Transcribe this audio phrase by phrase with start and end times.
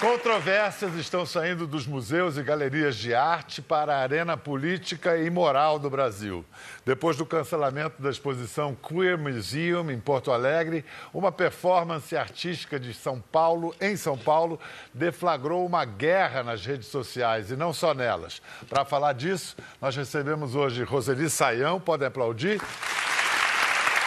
[0.00, 5.78] Controvérsias estão saindo dos museus e galerias de arte para a arena política e moral
[5.78, 6.44] do Brasil.
[6.84, 13.22] Depois do cancelamento da exposição Queer Museum em Porto Alegre, uma performance artística de São
[13.32, 14.60] Paulo, em São Paulo,
[14.92, 18.42] deflagrou uma guerra nas redes sociais e não só nelas.
[18.68, 22.60] Para falar disso, nós recebemos hoje Roseli Saião, podem aplaudir,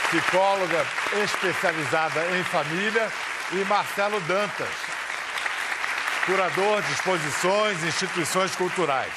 [0.08, 0.86] psicóloga
[1.24, 3.10] especializada em família,
[3.52, 4.89] e Marcelo Dantas
[6.30, 9.12] curador de exposições e instituições culturais.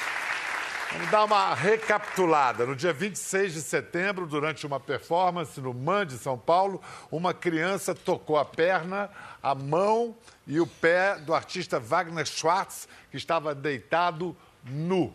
[0.91, 2.65] Vamos dar uma recapitulada.
[2.65, 6.81] No dia 26 de setembro, durante uma performance no MAN de São Paulo,
[7.11, 9.11] uma criança tocou a perna,
[9.43, 10.15] a mão
[10.47, 14.35] e o pé do artista Wagner Schwartz, que estava deitado
[14.65, 15.13] nu.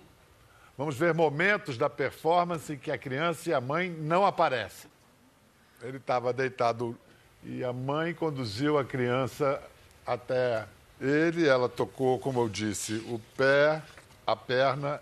[0.76, 4.88] Vamos ver momentos da performance em que a criança e a mãe não aparecem.
[5.82, 6.96] Ele estava deitado
[7.42, 9.60] e a mãe conduziu a criança
[10.06, 10.64] até
[11.00, 13.82] ele, ela tocou, como eu disse, o pé,
[14.26, 15.00] a perna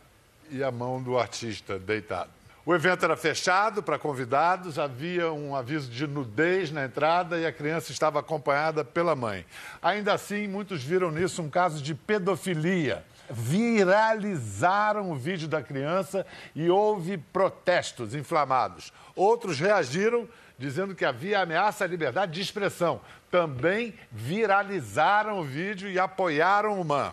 [0.50, 2.30] e a mão do artista deitado.
[2.66, 7.52] O evento era fechado para convidados, havia um aviso de nudez na entrada e a
[7.52, 9.46] criança estava acompanhada pela mãe.
[9.80, 13.04] Ainda assim, muitos viram nisso um caso de pedofilia.
[13.30, 18.92] Viralizaram o vídeo da criança e houve protestos inflamados.
[19.14, 23.00] Outros reagiram dizendo que havia ameaça à liberdade de expressão.
[23.30, 27.12] Também viralizaram o vídeo e apoiaram o MAN.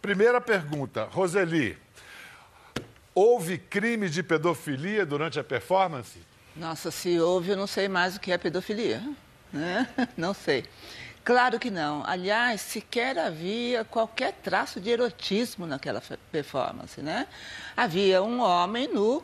[0.00, 1.76] Primeira pergunta, Roseli.
[3.14, 6.18] Houve crime de pedofilia durante a performance?
[6.56, 9.02] Nossa, se houve, eu não sei mais o que é pedofilia.
[9.52, 9.88] Né?
[10.16, 10.64] Não sei.
[11.24, 12.02] Claro que não.
[12.06, 17.26] Aliás, sequer havia qualquer traço de erotismo naquela performance, né?
[17.76, 19.22] Havia um homem nu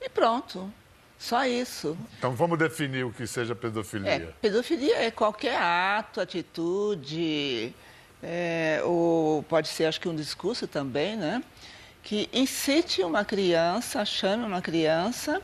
[0.00, 0.72] e pronto.
[1.20, 1.98] Só isso.
[2.16, 4.10] Então vamos definir o que seja pedofilia.
[4.10, 7.74] É, pedofilia é qualquer ato, atitude,
[8.22, 11.44] é, ou pode ser, acho que um discurso também, né?
[12.02, 15.42] Que incite uma criança, chame uma criança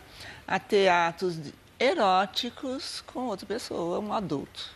[0.48, 1.38] a ter atos
[1.78, 4.70] eróticos com outra pessoa, um adulto.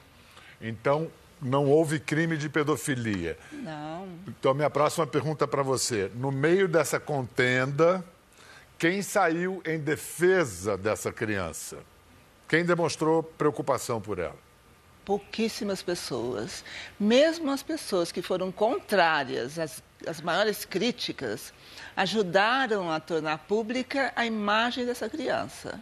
[0.60, 1.10] Então,
[1.40, 3.38] não houve crime de pedofilia.
[3.50, 4.06] Não.
[4.28, 6.10] Então, minha próxima pergunta para você.
[6.14, 8.04] No meio dessa contenda,
[8.80, 11.80] quem saiu em defesa dessa criança?
[12.48, 14.38] Quem demonstrou preocupação por ela?
[15.04, 16.64] Pouquíssimas pessoas.
[16.98, 21.52] Mesmo as pessoas que foram contrárias às, às maiores críticas,
[21.94, 25.78] ajudaram a tornar pública a imagem dessa criança.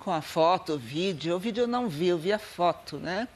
[0.00, 1.36] Com a foto, o vídeo.
[1.36, 3.28] O vídeo eu não vi, eu vi a foto, né?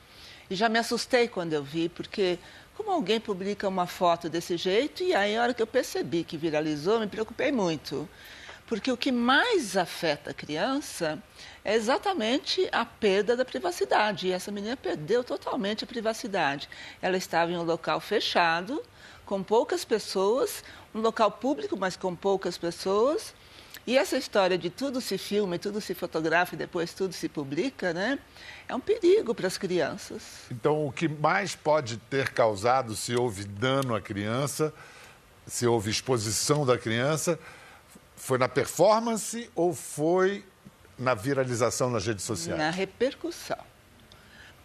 [0.50, 2.36] E já me assustei quando eu vi, porque
[2.76, 6.36] como alguém publica uma foto desse jeito, e aí, a hora que eu percebi que
[6.36, 8.08] viralizou, me preocupei muito.
[8.66, 11.22] Porque o que mais afeta a criança
[11.64, 14.28] é exatamente a perda da privacidade.
[14.28, 16.68] E essa menina perdeu totalmente a privacidade.
[17.00, 18.82] Ela estava em um local fechado,
[19.26, 20.64] com poucas pessoas,
[20.94, 23.34] um local público, mas com poucas pessoas.
[23.86, 27.92] E essa história de tudo se filma, tudo se fotografa e depois tudo se publica,
[27.92, 28.18] né?
[28.66, 30.22] É um perigo para as crianças.
[30.50, 34.72] Então, o que mais pode ter causado, se houve dano à criança,
[35.46, 37.38] se houve exposição da criança,
[38.24, 40.42] foi na performance ou foi
[40.98, 42.58] na viralização nas redes sociais?
[42.58, 43.58] Na repercussão.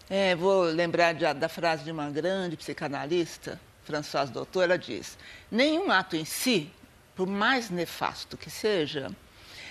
[0.10, 5.18] É, vou lembrar de, da frase de uma grande psicanalista, Françoise Doutor, ela diz:
[5.52, 6.72] nenhum ato em si,
[7.14, 9.12] por mais nefasto que seja,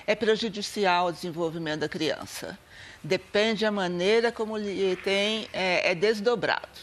[0.07, 2.59] é prejudicial ao desenvolvimento da criança.
[3.03, 6.79] Depende da maneira como ele tem, é, é desdobrado.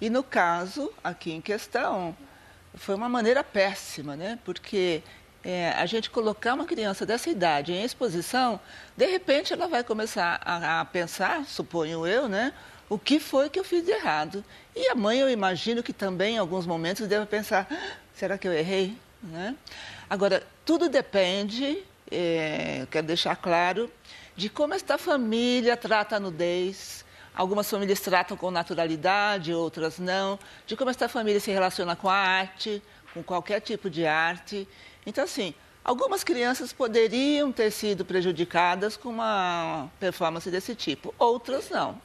[0.00, 2.16] E no caso, aqui em questão,
[2.76, 4.38] foi uma maneira péssima, né?
[4.44, 5.02] Porque
[5.44, 8.60] é, a gente colocar uma criança dessa idade em exposição,
[8.96, 12.52] de repente ela vai começar a, a, pensar, suponho eu, né?
[12.88, 14.44] O que foi que eu fiz de errado?
[14.76, 18.46] E a mãe, eu imagino que também, em alguns momentos, deve pensar: ah, será que
[18.46, 18.96] eu errei?
[19.22, 19.56] Né?
[20.10, 23.90] Agora, tudo depende, é, quero deixar claro,
[24.36, 27.02] de como esta família trata a nudez.
[27.34, 30.38] Algumas famílias tratam com naturalidade, outras não.
[30.66, 32.82] De como esta família se relaciona com a arte,
[33.14, 34.68] com qualquer tipo de arte.
[35.06, 35.54] Então, assim,
[35.84, 42.00] algumas crianças poderiam ter sido prejudicadas com uma performance desse tipo, outras não.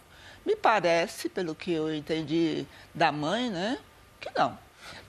[0.46, 2.66] Me parece, pelo que eu entendi
[2.96, 3.78] da mãe, né,
[4.20, 4.58] que não.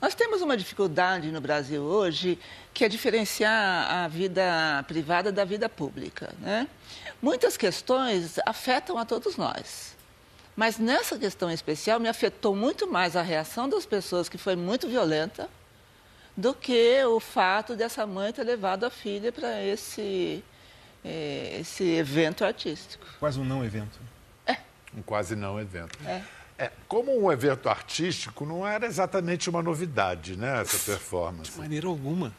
[0.00, 2.38] Nós temos uma dificuldade no Brasil hoje
[2.74, 6.32] que é diferenciar a vida privada da vida pública.
[6.40, 6.68] Né?
[7.20, 9.96] Muitas questões afetam a todos nós.
[10.54, 14.88] Mas nessa questão especial me afetou muito mais a reação das pessoas, que foi muito
[14.88, 15.48] violenta,
[16.38, 20.44] do que o fato dessa mãe ter levado a filha para esse,
[21.04, 23.04] é, esse evento artístico.
[23.18, 23.98] Quase um não evento.
[24.46, 24.58] É.
[24.96, 25.98] Um quase não evento.
[26.06, 26.22] É.
[26.56, 31.50] É, como um evento artístico, não era exatamente uma novidade, né, essa performance.
[31.50, 32.32] De maneira alguma.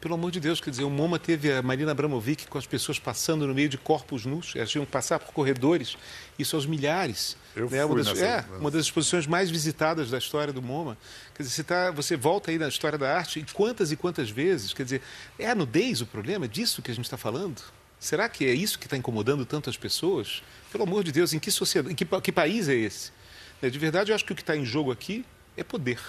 [0.00, 2.98] Pelo amor de Deus, quer dizer, o MoMA teve a Marina Abramovic com as pessoas
[2.98, 5.94] passando no meio de corpos nus, elas tinham que passar por corredores,
[6.38, 7.36] isso aos milhares.
[7.54, 7.86] Eu né?
[7.86, 10.96] fui uma, das, é, uma das exposições mais visitadas da história do MoMA.
[11.34, 14.30] Quer dizer, você, tá, você volta aí na história da arte e quantas e quantas
[14.30, 15.02] vezes, quer dizer,
[15.38, 16.46] é a nudez o problema?
[16.46, 17.60] É disso que a gente está falando?
[17.98, 20.42] Será que é isso que está incomodando tanto as pessoas?
[20.72, 23.12] Pelo amor de Deus, em que sociedade, em que, que país é esse?
[23.60, 25.26] Né, de verdade, eu acho que o que está em jogo aqui
[25.58, 26.00] é poder.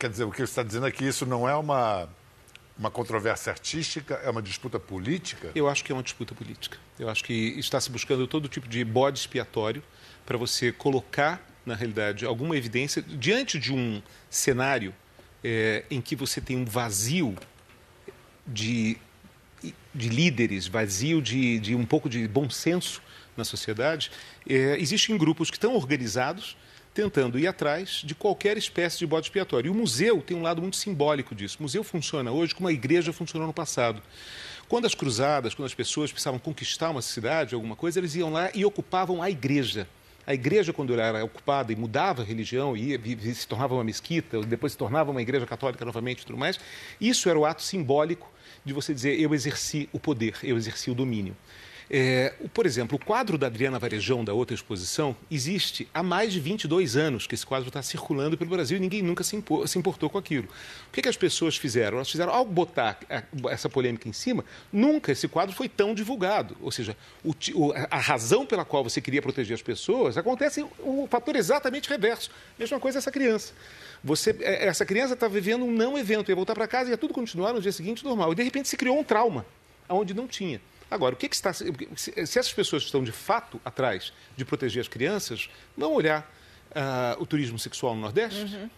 [0.00, 2.08] Quer dizer, o que você está dizendo é que isso não é uma
[2.78, 4.14] uma controvérsia artística?
[4.22, 5.50] É uma disputa política?
[5.54, 6.78] Eu acho que é uma disputa política.
[6.98, 9.82] Eu acho que está se buscando todo tipo de bode expiatório
[10.24, 14.94] para você colocar, na realidade, alguma evidência diante de um cenário
[15.42, 17.34] é, em que você tem um vazio
[18.46, 18.98] de,
[19.94, 23.02] de líderes, vazio de, de um pouco de bom senso
[23.36, 24.10] na sociedade.
[24.48, 26.56] É, existem grupos que estão organizados
[26.96, 29.68] tentando ir atrás de qualquer espécie de bode expiatório.
[29.68, 31.58] E o museu tem um lado muito simbólico disso.
[31.60, 34.02] O museu funciona hoje como a igreja funcionou no passado.
[34.66, 38.50] Quando as cruzadas, quando as pessoas precisavam conquistar uma cidade, alguma coisa, eles iam lá
[38.54, 39.86] e ocupavam a igreja.
[40.26, 42.98] A igreja, quando era ocupada e mudava a religião, ia,
[43.34, 46.58] se tornava uma mesquita, depois se tornava uma igreja católica novamente e tudo mais,
[46.98, 48.26] isso era o ato simbólico
[48.64, 51.36] de você dizer eu exerci o poder, eu exerci o domínio.
[51.88, 56.40] É, por exemplo, o quadro da Adriana Varejão, da outra exposição, existe há mais de
[56.40, 59.78] 22 anos que esse quadro está circulando pelo Brasil e ninguém nunca se, impor, se
[59.78, 60.48] importou com aquilo.
[60.88, 61.98] O que, que, as pessoas fizeram?
[61.98, 62.98] Elas fizeram, ao botar
[63.48, 66.56] essa polêmica em cima, nunca esse quadro foi tão divulgado.
[66.60, 67.32] Ou seja, o,
[67.88, 72.30] a razão pela qual você queria proteger as pessoas acontece o fator exatamente reverso.
[72.58, 73.52] Mesma coisa essa criança.
[74.02, 76.98] Você, é, essa criança está vivendo um não evento, ia voltar para casa e ia
[76.98, 78.32] tudo continuar no dia seguinte normal.
[78.32, 79.46] E de repente se criou um trauma,
[79.88, 80.60] onde não tinha.
[80.90, 81.52] Agora, o que, que está.
[81.52, 81.72] Se,
[82.16, 86.30] essas pessoas estão de fato atrás de proteger as crianças, vão olhar
[86.70, 88.44] uh, o turismo sexual no Nordeste?
[88.44, 88.70] Uhum.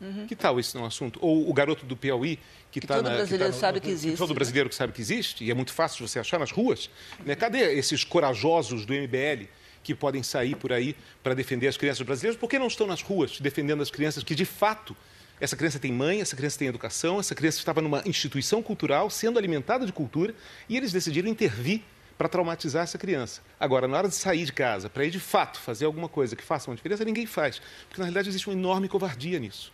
[0.00, 0.26] Uhum.
[0.26, 1.18] Que tal esse não é um assunto?
[1.22, 2.38] Ou o garoto do Piauí
[2.70, 3.16] que está todo na.
[3.16, 4.16] brasileiro que tá sabe que existe.
[4.16, 6.88] Todo brasileiro que sabe que existe, e é muito fácil de você achar nas ruas.
[7.24, 7.34] Né?
[7.34, 9.44] Cadê esses corajosos do MBL
[9.82, 12.40] que podem sair por aí para defender as crianças brasileiras?
[12.40, 14.96] Por que não estão nas ruas defendendo as crianças que de fato
[15.40, 19.38] essa criança tem mãe, essa criança tem educação, essa criança estava numa instituição cultural, sendo
[19.38, 20.34] alimentada de cultura,
[20.68, 21.82] e eles decidiram intervir
[22.18, 23.40] para traumatizar essa criança.
[23.58, 26.44] Agora, na hora de sair de casa, para ir de fato fazer alguma coisa que
[26.44, 27.62] faça uma diferença, ninguém faz.
[27.88, 29.72] Porque, na realidade, existe uma enorme covardia nisso.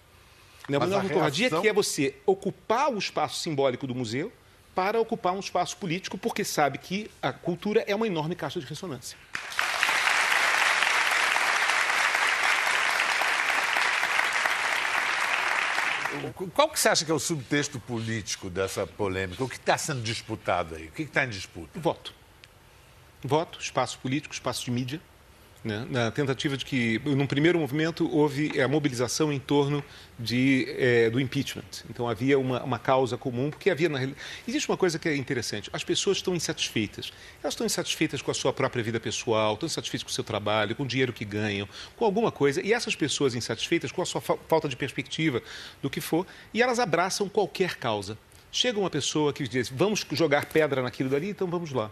[0.69, 0.79] Né?
[0.79, 4.33] Uma enorme covardia que é você ocupar o espaço simbólico do museu
[4.77, 8.67] para ocupar um espaço político, porque sabe que a cultura é uma enorme caixa de
[8.67, 9.19] ressonância.
[16.33, 19.43] Qual que você acha que é o subtexto político dessa polêmica?
[19.43, 20.87] O que está sendo disputado aí?
[20.87, 21.79] O que está em disputa?
[21.79, 22.15] Voto.
[23.23, 25.01] Voto, espaço político, espaço de mídia
[25.67, 29.83] né, na tentativa de que, num primeiro movimento, houve a mobilização em torno
[30.17, 31.65] de, é, do impeachment.
[31.91, 34.09] Então havia uma, uma, causa comum, porque havia na
[34.47, 37.13] Existe uma coisa que é interessante: as pessoas estão insatisfeitas.
[37.43, 40.77] Elas estão insatisfeitas com a sua própria vida pessoal, estão insatisfeitas com o seu trabalho,
[40.77, 42.65] com o dinheiro que ganham, com alguma coisa.
[42.65, 45.43] E essas pessoas insatisfeitas com a sua fa falta de perspectiva
[45.83, 46.25] do que for,
[46.55, 48.17] e elas abraçam qualquer causa.
[48.53, 51.91] Chega uma pessoa que diz: vamos jogar pedra naquilo dali, então vamos lá.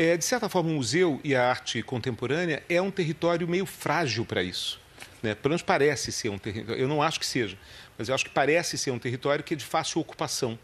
[0.00, 4.24] É, de certa forma, o museu e a arte contemporânea é um território meio frágil
[4.24, 4.80] para isso.
[5.20, 5.34] Né?
[5.34, 6.80] Pelo menos parece ser um território.
[6.80, 7.58] Eu não acho que seja,
[7.98, 10.56] mas eu acho que parece ser um território que é de fácil ocupação.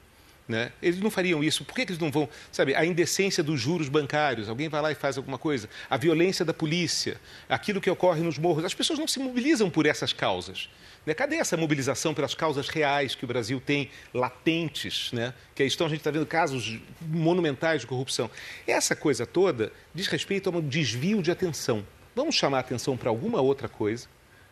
[0.47, 0.73] Né?
[0.83, 1.65] Eles não fariam isso.
[1.65, 2.29] Por que, que, eles não vão?
[2.53, 6.45] Sabe, a indecência dos juros bancários, alguém vai lá e faz alguma coisa, a violência
[6.45, 10.69] da polícia, aquilo que ocorre nos morros, as pessoas não se mobilizam por essas causas.
[11.07, 11.15] Né?
[11.15, 15.11] Cadê essa mobilização pelas causas reais que o Brasil tem latentes?
[15.13, 15.33] Né?
[15.55, 18.31] Que aí estão, a gente está vendo casos monumentais de corrupção.
[18.67, 21.87] Essa coisa toda diz respeito a um desvio de atenção.
[22.15, 24.07] Vamos chamar a atenção para alguma outra coisa,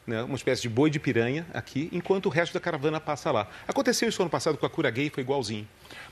[0.07, 0.23] né?
[0.23, 3.49] uma espécie de boi de piranha aqui, enquanto o resto da caravana passa lá.
[3.67, 5.67] Aconteceu isso ano passado com a Cura Gay, foi igualzinho.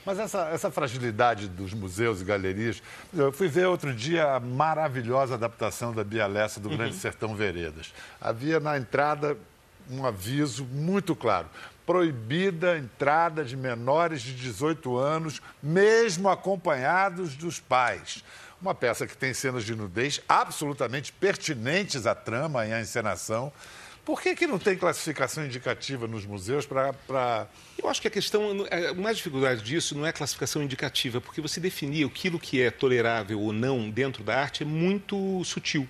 [0.05, 2.83] Mas essa, essa fragilidade dos museus e galerias.
[3.13, 7.01] Eu fui ver outro dia a maravilhosa adaptação da Bia Lessa do Grande uhum.
[7.01, 7.93] Sertão Veredas.
[8.21, 9.37] Havia na entrada
[9.91, 11.49] um aviso muito claro.
[11.85, 18.23] Proibida a entrada de menores de 18 anos, mesmo acompanhados dos pais.
[18.63, 23.53] Uma peça que tem cenas de nudez absolutamente pertinentes à trama e à encenação.
[24.11, 26.93] Por que, que não tem classificação indicativa nos museus para.
[26.93, 27.47] Pra...
[27.81, 31.61] Eu acho que a questão, a mais dificuldade disso não é classificação indicativa, porque você
[31.61, 35.89] definir aquilo que é tolerável ou não dentro da arte é muito sutil.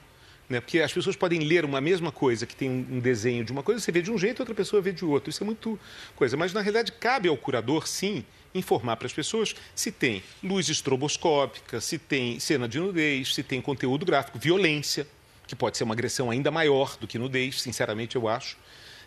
[0.50, 0.60] Né?
[0.60, 3.80] Porque as pessoas podem ler uma mesma coisa que tem um desenho de uma coisa,
[3.80, 5.30] você vê de um jeito, outra pessoa vê de outro.
[5.30, 5.80] Isso é muito
[6.14, 6.36] coisa.
[6.36, 8.22] Mas, na realidade, cabe ao curador, sim,
[8.54, 13.62] informar para as pessoas se tem luz estroboscópica, se tem cena de nudez, se tem
[13.62, 15.06] conteúdo gráfico, violência
[15.50, 18.56] que pode ser uma agressão ainda maior do que nudez, sinceramente eu acho.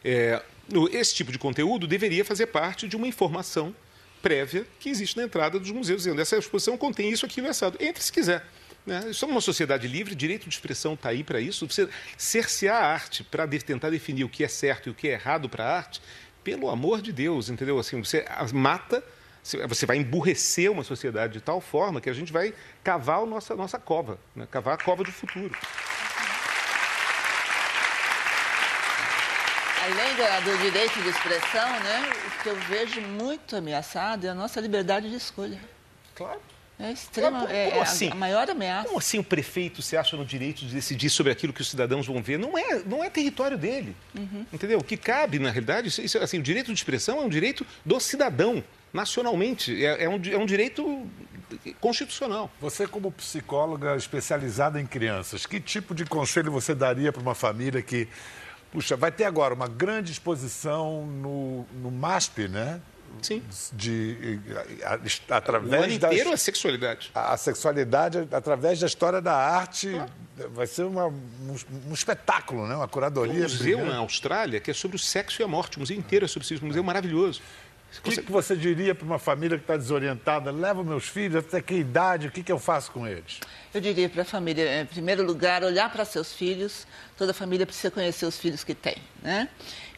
[0.04, 0.44] É,
[0.92, 3.74] esse tipo de conteúdo deveria fazer parte de uma informação
[4.22, 7.78] prévia que existe na entrada dos museus, dizendo essa exposição contém isso, aquilo e assado.
[7.80, 8.46] Entre se quiser.
[8.86, 9.14] Né?
[9.14, 11.66] Somos uma sociedade livre, direito de expressão está aí para isso.
[11.66, 15.14] Você cercear a arte para tentar definir o que é certo e o que é
[15.14, 16.02] errado para a arte,
[16.44, 17.80] pelo amor de Deus, entendeu?
[17.80, 19.02] Assim, você mata,
[19.70, 23.56] você vai emburrecer uma sociedade de tal forma que a gente vai cavar a nossa,
[23.56, 24.46] nossa cova, né?
[24.52, 25.56] cavar a cova do futuro.
[29.84, 34.62] Além do, direito de expressão, né, o que eu vejo muito ameaçado é a nossa
[34.62, 35.60] liberdade de escolha.
[36.16, 36.40] Claro.
[36.80, 38.10] É extrema, como, é, assim?
[38.10, 38.88] a maior ameaça.
[38.88, 42.08] Como assim o prefeito se acha no direito de decidir sobre aquilo que os cidadãos
[42.08, 42.40] vão ver?
[42.40, 44.46] Não é, não é território dele, uhum.
[44.54, 44.80] entendeu?
[44.80, 48.00] O que cabe, na realidade, isso, assim, o direito de expressão é um direito do
[48.00, 48.64] cidadão,
[48.94, 49.86] nacionalmente.
[49.86, 51.06] É, é, um, é um direito
[51.82, 52.50] constitucional.
[52.62, 57.82] Você, como psicóloga especializada em crianças, que tipo de conselho você daria para uma família
[57.82, 58.08] que
[58.74, 62.82] Puxa, vai ter agora uma grande exposição no, no MASP, né?
[63.22, 63.44] Sim.
[63.72, 64.40] De,
[64.84, 67.12] a, através o ano inteiro das, a sexualidade.
[67.14, 70.08] A, a, sexualidade através da história da arte ah.
[70.50, 71.56] vai ser uma, um,
[71.88, 72.76] um, espetáculo, né?
[72.76, 73.34] uma curadoria.
[73.36, 75.78] Um museu na Austrália que é sobre o sexo e a morte.
[75.78, 76.66] O museu inteiro é sobre isso.
[76.66, 77.40] Um museu maravilhoso.
[78.00, 80.52] O que, que, você diria para uma família que está desorientada?
[80.52, 82.28] Leva meus filhos, até que idade?
[82.28, 83.40] O que, que eu faço com eles?
[83.74, 86.88] Eu diria para a família, em primeiro lugar, olhar para seus filhos.
[87.18, 88.98] Toda família precisa conhecer os filhos que tem.
[89.22, 89.48] Né?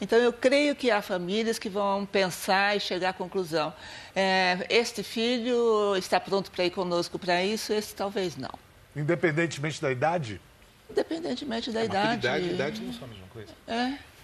[0.01, 3.73] Então, eu creio que há famílias que vão pensar e chegar à conclusão:
[4.15, 8.53] é, este filho está pronto para ir conosco para isso, esse talvez não.
[8.95, 10.41] Independentemente da idade?
[10.89, 12.19] Independentemente da é, idade.
[12.19, 13.51] Idade, idade não são a mesma coisa.
[13.67, 14.14] É.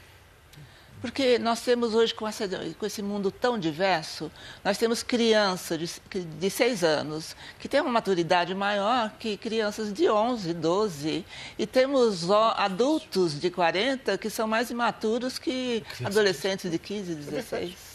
[1.01, 4.31] Porque nós temos hoje, com, essa, com, esse mundo tão diverso,
[4.63, 5.79] nós temos crianças
[6.11, 11.25] de, de seis anos que têm uma maturidade maior que crianças de 11, 12.
[11.57, 17.91] E temos adultos de 40 que são mais imaturos que adolescentes de 15, 16.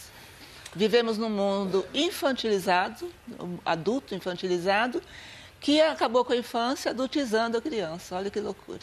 [0.74, 3.08] Vivemos num mundo infantilizado,
[3.64, 5.00] adulto infantilizado,
[5.60, 8.16] que acabou com a infância adultizando a criança.
[8.16, 8.80] Olha que loucura.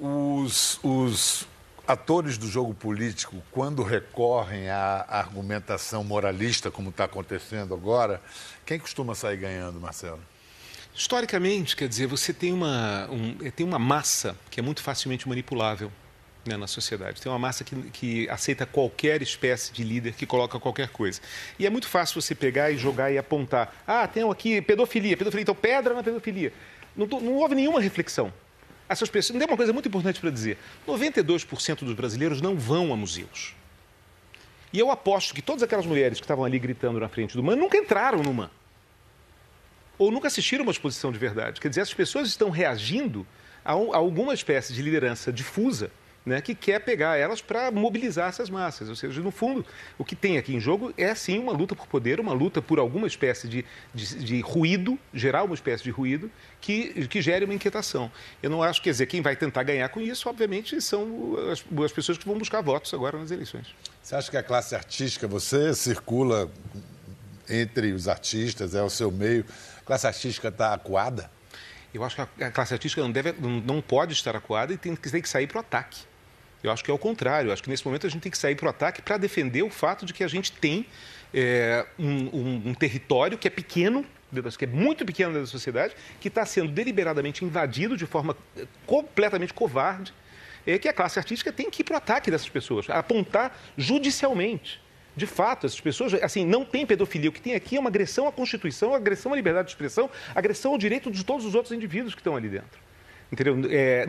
[0.00, 1.46] Os, os
[1.86, 8.20] atores do jogo político, quando recorrem à argumentação moralista, como está acontecendo agora,
[8.64, 10.20] quem costuma sair ganhando, Marcelo?
[10.94, 15.92] Historicamente, quer dizer, você tem uma, um, tem uma massa que é muito facilmente manipulável
[16.46, 17.20] né, na sociedade.
[17.20, 21.20] Tem uma massa que, que aceita qualquer espécie de líder que coloca qualquer coisa.
[21.58, 23.74] E é muito fácil você pegar e jogar e apontar.
[23.86, 26.52] Ah, tem aqui pedofilia, pedofilia, então pedra na pedofilia.
[26.96, 28.32] Não, não houve nenhuma reflexão
[28.88, 29.38] essas pessoas.
[29.38, 33.54] Tem uma coisa muito importante para dizer: 92% dos brasileiros não vão a museus.
[34.72, 37.56] E eu aposto que todas aquelas mulheres que estavam ali gritando na frente do MAN
[37.56, 38.50] nunca entraram no MAN.
[39.98, 41.60] Ou nunca assistiram uma exposição de verdade.
[41.60, 43.26] Quer dizer, essas pessoas estão reagindo
[43.64, 45.90] a, a alguma espécie de liderança difusa
[46.26, 48.88] né, que quer pegar elas para mobilizar essas massas.
[48.88, 49.64] Ou seja, no fundo,
[49.96, 52.80] o que tem aqui em jogo é sim uma luta por poder, uma luta por
[52.80, 53.64] alguma espécie de,
[53.94, 56.28] de, de ruído, gerar uma espécie de ruído
[56.60, 58.10] que, que gere uma inquietação.
[58.42, 61.92] Eu não acho, quer dizer, quem vai tentar ganhar com isso, obviamente, são as, as
[61.92, 63.72] pessoas que vão buscar votos agora nas eleições.
[64.02, 66.50] Você acha que a classe artística, você circula
[67.48, 69.44] entre os artistas, é o seu meio,
[69.78, 71.30] a classe artística está acuada?
[71.94, 75.22] Eu acho que a classe artística não, deve, não pode estar acuada e tem, tem
[75.22, 76.00] que sair para o ataque.
[76.62, 77.48] Eu acho que é o contrário.
[77.48, 79.62] Eu acho que nesse momento a gente tem que sair para o ataque para defender
[79.62, 80.86] o fato de que a gente tem
[81.32, 84.04] é, um, um, um, território que é pequeno,
[84.58, 89.52] que é muito pequeno da sociedade, que está sendo deliberadamente invadido de forma é, completamente
[89.52, 90.12] covarde,
[90.66, 94.80] é que a classe artística tem que ir para o ataque dessas pessoas, apontar judicialmente.
[95.16, 97.30] De fato, essas pessoas, assim, não tem pedofilia.
[97.30, 100.72] O que tem aqui é uma agressão à Constituição, agressão à liberdade de expressão, agressão
[100.72, 102.85] ao direito de todos os outros indivíduos que estão ali dentro.
[103.30, 103.56] Entendeu?
[103.70, 104.06] É,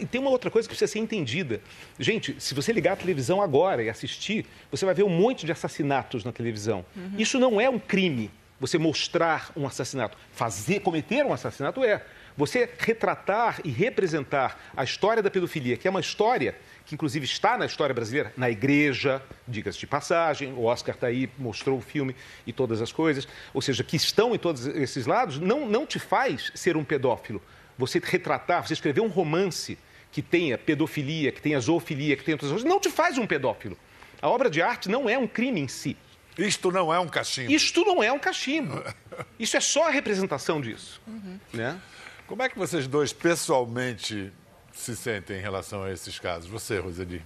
[0.00, 1.60] e tem uma outra coisa que precisa ser entendida.
[1.98, 5.52] Gente, se você ligar a televisão agora e assistir, você vai ver um monte de
[5.52, 6.84] assassinatos na televisão.
[6.96, 7.12] Uhum.
[7.18, 10.16] Isso não é um crime, você mostrar um assassinato.
[10.32, 12.02] Fazer, cometer um assassinato é.
[12.36, 17.56] Você retratar e representar a história da pedofilia, que é uma história que inclusive está
[17.56, 22.14] na história brasileira, na igreja, diga-se de passagem, o Oscar está aí, mostrou o filme
[22.46, 25.98] e todas as coisas, ou seja, que estão em todos esses lados, não, não te
[25.98, 27.40] faz ser um pedófilo,
[27.76, 29.78] você retratar, você escrever um romance
[30.12, 33.76] que tenha pedofilia, que tenha zoofilia, que tenha outras coisas, não te faz um pedófilo.
[34.22, 35.96] A obra de arte não é um crime em si.
[36.38, 37.52] Isto não é um cachimbo.
[37.52, 38.82] Isto não é um cachimbo.
[39.38, 41.00] Isso é só a representação disso.
[41.06, 41.38] Uhum.
[41.52, 41.80] Né?
[42.26, 44.32] Como é que vocês dois pessoalmente
[44.72, 46.48] se sentem em relação a esses casos?
[46.48, 47.22] Você, Roseli?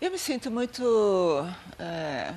[0.00, 1.46] Eu me sinto muito
[1.78, 2.32] é,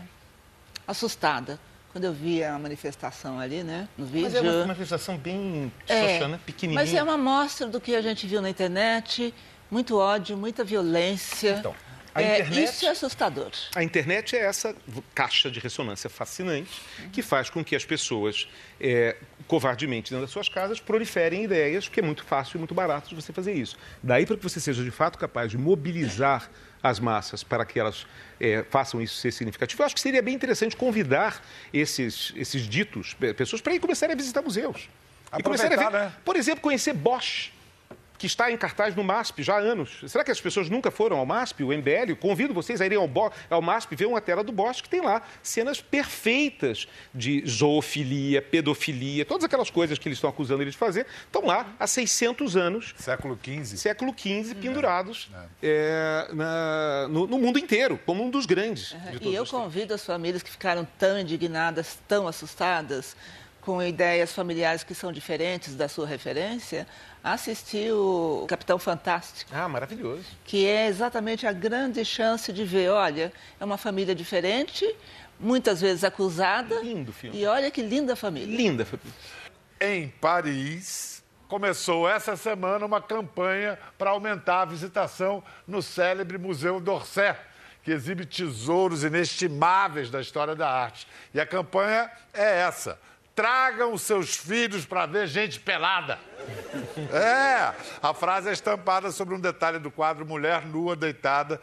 [0.85, 1.59] assustada
[1.93, 4.23] quando eu vi a manifestação ali, né, no vídeo.
[4.23, 6.39] Mas é uma manifestação bem é, né?
[6.43, 6.81] pequenininha.
[6.81, 9.31] Mas é uma amostra do que a gente viu na internet,
[9.69, 11.57] muito ódio, muita violência.
[11.59, 11.75] Então,
[12.15, 13.51] a é, internet, isso é assustador.
[13.75, 14.75] A internet é essa
[15.13, 16.81] caixa de ressonância fascinante
[17.11, 18.47] que faz com que as pessoas,
[18.81, 19.15] é,
[19.47, 23.15] covardemente dentro das suas casas, proliferem ideias, porque é muito fácil e muito barato de
[23.15, 23.77] você fazer isso.
[24.01, 26.49] Daí para que você seja de fato capaz de mobilizar
[26.83, 28.05] as massas para que elas
[28.39, 31.41] é, façam isso ser significativo, eu acho que seria bem interessante convidar
[31.73, 34.89] esses, esses ditos pessoas para ir começarem a visitar museus.
[35.37, 36.13] E começarem a ver, né?
[36.23, 37.51] por exemplo, conhecer Bosch
[38.17, 40.03] que está em cartaz no MASP já há anos.
[40.07, 42.15] Será que as pessoas nunca foram ao MASP, o MBL?
[42.19, 43.09] Convido vocês a irem ao,
[43.49, 49.25] ao MASP ver uma tela do Bosch que tem lá cenas perfeitas de zoofilia, pedofilia,
[49.25, 52.93] todas aquelas coisas que eles estão acusando ele de fazer, estão lá há 600 anos.
[52.97, 53.77] Século XV.
[53.77, 55.29] Século XV, pendurados
[55.61, 56.27] é.
[56.29, 58.91] É, na, no, no, mundo inteiro, como um dos grandes.
[58.93, 58.99] Uhum.
[59.21, 63.15] e eu convido as famílias que ficaram tão indignadas, tão assustadas,
[63.61, 66.85] com ideias familiares que são diferentes da sua referência,
[67.23, 69.49] assistir o Capitão Fantástico.
[69.53, 70.25] Ah, maravilhoso.
[70.43, 74.85] Que é exatamente a grande chance de ver, olha, é uma família diferente,
[75.39, 76.81] muitas vezes acusada.
[76.81, 77.39] Lindo filme.
[77.39, 78.55] E olha que linda família.
[78.55, 79.13] Linda família.
[79.79, 87.35] Em Paris, começou essa semana uma campanha para aumentar a visitação no célebre Museu d'Orsay,
[87.83, 91.07] que exibe tesouros inestimáveis da história da arte.
[91.33, 92.99] E a campanha é essa
[93.35, 96.19] Tragam os seus filhos para ver gente pelada.
[97.11, 101.61] É, a frase é estampada sobre um detalhe do quadro Mulher Nua Deitada,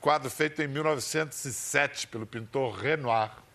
[0.00, 3.45] quadro feito em 1907 pelo pintor Renoir.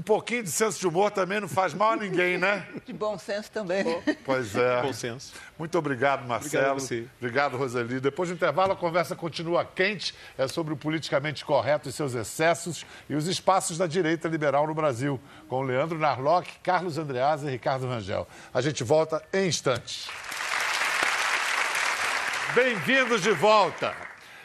[0.00, 2.66] Um pouquinho de senso de humor também não faz mal a ninguém, né?
[2.86, 3.84] De bom senso também.
[4.24, 4.80] Pois é.
[4.80, 5.34] Bom senso.
[5.58, 6.64] Muito obrigado, Marcelo.
[6.64, 7.06] Obrigado, você.
[7.18, 8.00] obrigado Roseli.
[8.00, 10.14] Depois do intervalo, a conversa continua quente.
[10.38, 14.72] É sobre o politicamente correto e seus excessos e os espaços da direita liberal no
[14.72, 18.26] Brasil, com Leandro Narlock, Carlos Andreasa e Ricardo Rangel.
[18.54, 20.08] A gente volta em instantes.
[22.54, 23.94] Bem-vindos de volta.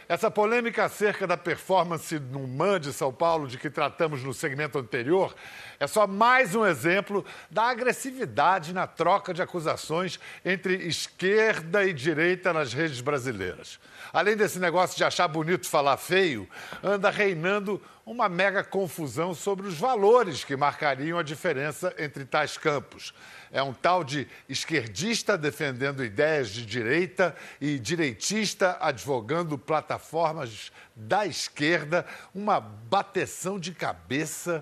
[0.08, 4.78] Essa polêmica acerca da performance no MAN de São Paulo, de que tratamos no segmento
[4.78, 5.34] anterior,
[5.80, 12.54] é só mais um exemplo da agressividade na troca de acusações entre esquerda e direita
[12.54, 13.80] nas redes brasileiras.
[14.14, 16.48] Além desse negócio de achar bonito falar feio,
[16.84, 23.12] anda reinando uma mega confusão sobre os valores que marcariam a diferença entre tais campos.
[23.56, 32.06] É um tal de esquerdista defendendo ideias de direita e direitista advogando plataformas da esquerda,
[32.34, 34.62] uma bateção de cabeça.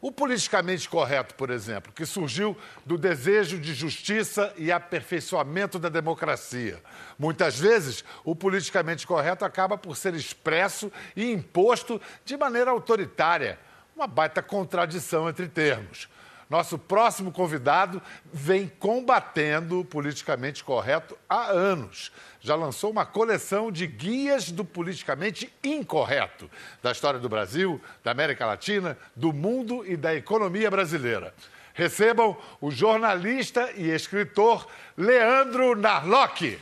[0.00, 6.82] O politicamente correto, por exemplo, que surgiu do desejo de justiça e aperfeiçoamento da democracia.
[7.16, 13.56] Muitas vezes, o politicamente correto acaba por ser expresso e imposto de maneira autoritária.
[13.94, 16.08] Uma baita contradição entre termos.
[16.48, 18.00] Nosso próximo convidado
[18.32, 22.12] vem combatendo o politicamente correto há anos.
[22.40, 26.48] Já lançou uma coleção de guias do politicamente incorreto
[26.80, 31.34] da história do Brasil, da América Latina, do mundo e da economia brasileira.
[31.74, 36.58] Recebam o jornalista e escritor Leandro Narlock.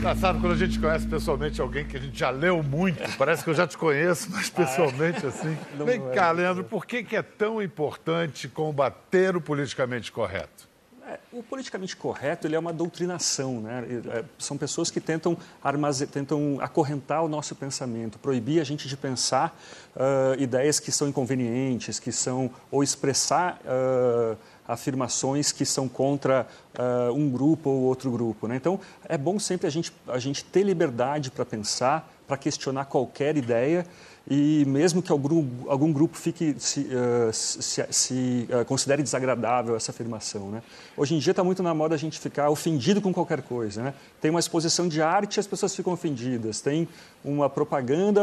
[0.00, 3.18] Engraçado quando a gente conhece pessoalmente alguém que a gente já leu muito.
[3.18, 5.54] Parece que eu já te conheço, mas pessoalmente assim.
[5.76, 10.66] Não Vem é cá, Leandro, por que, que é tão importante combater o politicamente correto?
[11.06, 13.84] É, o politicamente correto ele é uma doutrinação, né?
[14.08, 16.08] É, são pessoas que tentam, armazen...
[16.08, 19.54] tentam acorrentar o nosso pensamento, proibir a gente de pensar
[19.94, 24.38] uh, ideias que são inconvenientes, que são ou expressar uh,
[24.72, 26.46] afirmações que são contra
[26.78, 28.46] uh, um grupo ou outro grupo.
[28.46, 28.56] Né?
[28.56, 28.78] Então,
[29.08, 33.84] é bom sempre a gente, a gente ter liberdade para pensar, para questionar qualquer ideia
[34.30, 39.90] e mesmo que algum, algum grupo fique se, uh, se, se uh, considere desagradável essa
[39.90, 40.52] afirmação.
[40.52, 40.62] Né?
[40.96, 43.82] Hoje em dia está muito na moda a gente ficar ofendido com qualquer coisa.
[43.82, 43.94] Né?
[44.20, 46.60] Tem uma exposição de arte as pessoas ficam ofendidas.
[46.60, 46.86] Tem
[47.24, 48.20] uma propaganda,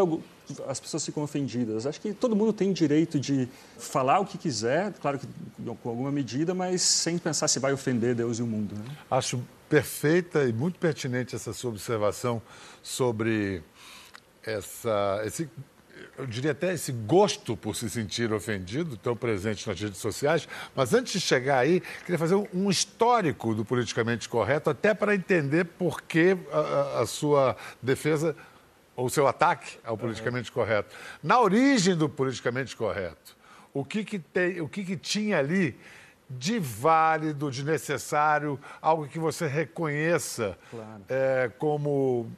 [0.69, 1.85] as pessoas ficam ofendidas.
[1.85, 5.27] Acho que todo mundo tem direito de falar o que quiser, claro que
[5.83, 8.75] com alguma medida, mas sem pensar se vai ofender Deus e o mundo.
[8.75, 8.95] Né?
[9.11, 12.41] Acho perfeita e muito pertinente essa sua observação
[12.81, 13.61] sobre
[14.41, 15.49] essa, esse
[16.17, 20.47] eu diria até esse gosto por se sentir ofendido, tão presente nas redes sociais.
[20.75, 25.65] Mas antes de chegar aí, queria fazer um histórico do politicamente correto, até para entender
[25.65, 28.35] por que a, a sua defesa
[28.95, 30.55] ou o seu ataque ao politicamente uhum.
[30.55, 30.95] correto.
[31.21, 33.37] Na origem do politicamente correto,
[33.71, 35.77] o que, que, tem, o que, que tinha ali
[36.29, 41.03] de válido, de necessário, algo que você reconheça claro.
[41.07, 42.29] é, como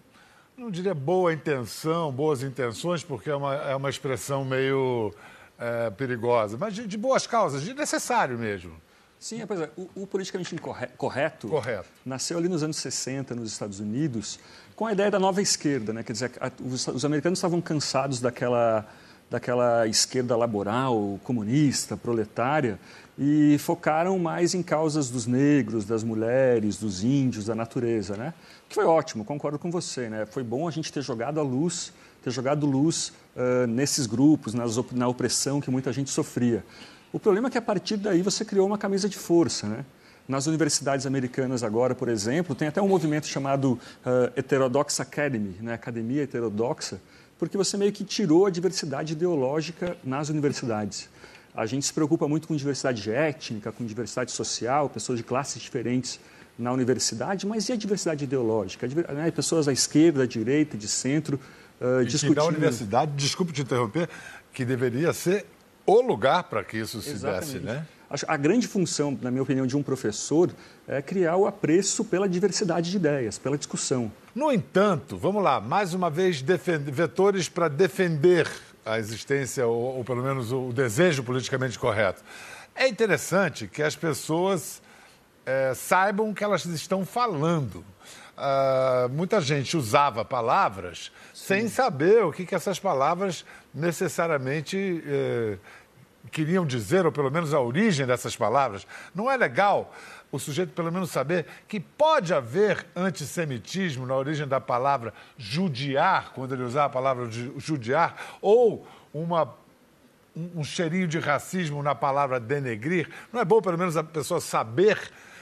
[0.59, 5.13] não diria boa intenção, boas intenções, porque é uma, é uma expressão meio
[5.57, 8.73] é, perigosa, mas de, de, boas causas, de necessário mesmo.
[9.17, 9.69] Sim, pois é.
[9.77, 11.89] O, o politicamente incorreto correto.
[12.05, 14.39] nasceu ali nos anos 60 nos Estados Unidos
[14.75, 16.03] com a ideia da nova esquerda, né?
[16.03, 18.87] Quer dizer, a, os, os americanos estavam cansados daquela
[19.29, 22.79] daquela esquerda laboral, comunista, proletária,
[23.21, 28.33] e focaram mais em causas dos negros, das mulheres, dos índios, da natureza, né?
[28.69, 30.25] Que foi ótimo, concordo com você, né?
[30.25, 31.91] Foi bom a gente ter jogado a luz,
[32.23, 36.63] ter jogado luz uh, nesses grupos, nas, na opressão que muita gente sofria.
[37.11, 39.83] O problema é que a partir daí você criou uma camisa de força, né?
[40.25, 45.73] Nas universidades americanas agora, por exemplo, tem até um movimento chamado uh, Heterodox Academy, né?
[45.73, 47.01] Academia Heterodoxa,
[47.37, 51.09] porque você meio que tirou a diversidade ideológica nas universidades.
[51.59, 56.17] A gente se preocupa muito com diversidade étnica, com diversidade social, pessoas de classes diferentes
[56.57, 58.87] na universidade, mas e a diversidade ideológica?
[58.87, 59.29] Né?
[59.29, 61.37] Pessoas à esquerda, à direita, de centro,
[61.81, 62.31] uh, discutindo...
[62.31, 64.07] E na universidade, desculpe te interromper,
[64.53, 65.45] que deveria ser
[65.85, 67.45] o lugar para que isso se Exatamente.
[67.45, 67.85] desse, né?
[68.25, 70.49] A grande função, na minha opinião, de um professor
[70.87, 74.11] é criar o apreço pela diversidade de ideias, pela discussão.
[74.33, 76.41] No entanto, vamos lá, mais uma vez,
[76.91, 78.49] vetores para defender
[78.89, 82.23] a existência, ou, ou, pelo menos o desejo politicamente correto.
[82.75, 84.81] É interessante que as pessoas
[85.45, 87.83] é, saibam o que elas estão falando.
[88.37, 91.45] Uh, muita gente usava palavras Sim.
[91.45, 95.03] sem saber o que, que essas palavras necessariamente.
[95.05, 95.57] Eh,
[96.31, 99.93] queriam dizer, ou pelo menos a origem dessas palavras, não é legal
[100.31, 106.53] o sujeito pelo menos saber que pode haver antissemitismo na origem da palavra judiar, quando
[106.53, 109.55] ele usar a palavra judiar, ou uma,
[110.35, 113.09] um, cheirinho de racismo na palavra denegrir?
[113.33, 114.99] Não é bom pelo menos a pessoa saber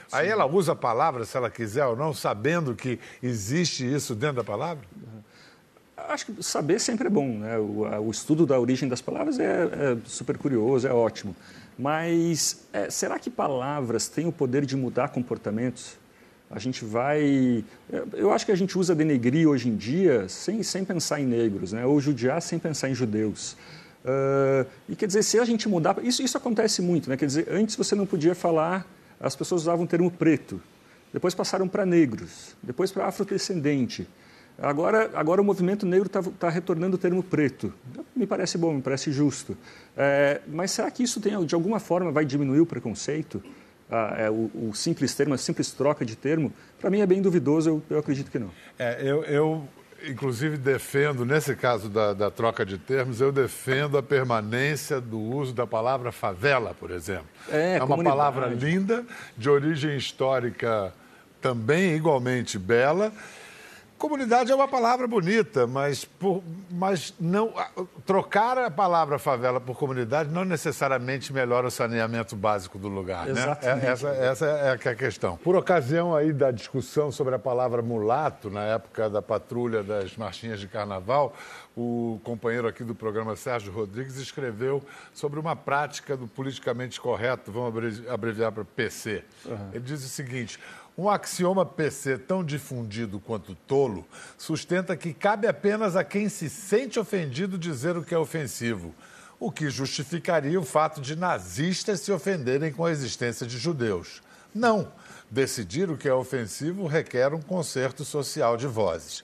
[0.07, 0.15] Sim.
[0.15, 4.37] Aí ela usa a palavra, se ela quiser ou não, sabendo que existe isso dentro
[4.37, 4.83] da palavra?
[5.97, 7.27] Acho que saber sempre é bom.
[7.39, 7.57] Né?
[7.57, 11.35] O, o estudo da origem das palavras é, é super curioso, é ótimo.
[11.77, 15.95] Mas é, será que palavras têm o poder de mudar comportamentos?
[16.49, 17.63] A gente vai.
[18.13, 21.73] Eu acho que a gente usa denegrir hoje em dia sem, sem pensar em negros,
[21.73, 21.85] né?
[21.85, 23.57] ou judiar sem pensar em judeus.
[24.05, 25.97] Uh, e quer dizer, se a gente mudar.
[26.01, 27.17] Isso, isso acontece muito, né?
[27.17, 28.87] Quer dizer, antes você não podia falar,
[29.19, 30.61] as pessoas usavam o termo preto,
[31.11, 34.07] depois passaram para negros, depois para afrodescendente.
[34.59, 37.71] Agora, agora o movimento negro está tá retornando o termo preto.
[38.15, 39.55] Me parece bom, me parece justo.
[39.95, 43.43] É, mas será que isso tem, de alguma forma vai diminuir o preconceito?
[43.89, 46.51] Ah, é, o, o, simples termo, a simples troca de termo?
[46.79, 48.49] Para mim é bem duvidoso, eu, eu acredito que não.
[48.79, 49.67] É, eu, eu,
[50.07, 55.53] inclusive, defendo, nesse caso da, da troca de termos, eu defendo a permanência do uso
[55.53, 57.27] da palavra favela, por exemplo.
[57.49, 59.05] É, é uma palavra linda,
[59.37, 60.91] de origem histórica
[61.39, 63.13] também igualmente bela
[63.97, 67.51] Comunidade é uma palavra bonita, mas, por, mas não
[68.05, 73.27] trocar a palavra favela por comunidade não necessariamente melhora o saneamento básico do lugar.
[73.27, 73.81] Exatamente.
[73.81, 73.89] Né?
[73.89, 75.37] É, essa, essa é a questão.
[75.37, 80.59] Por ocasião aí da discussão sobre a palavra mulato, na época da patrulha das marchinhas
[80.59, 81.33] de carnaval,
[81.75, 88.07] o companheiro aqui do programa, Sérgio Rodrigues, escreveu sobre uma prática do politicamente correto, vamos
[88.07, 89.23] abreviar para PC.
[89.43, 89.69] Uhum.
[89.73, 90.59] Ele diz o seguinte
[90.97, 94.07] um axioma PC tão difundido quanto tolo
[94.37, 98.95] sustenta que cabe apenas a quem se sente ofendido dizer o que é ofensivo,
[99.39, 104.23] o que justificaria o fato de nazistas se ofenderem com a existência de judeus.
[104.53, 104.91] Não.
[105.29, 109.23] Decidir o que é ofensivo requer um concerto social de vozes.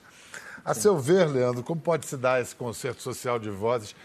[0.64, 3.96] A seu ver, Leandro, como pode se dar esse concerto social de vozes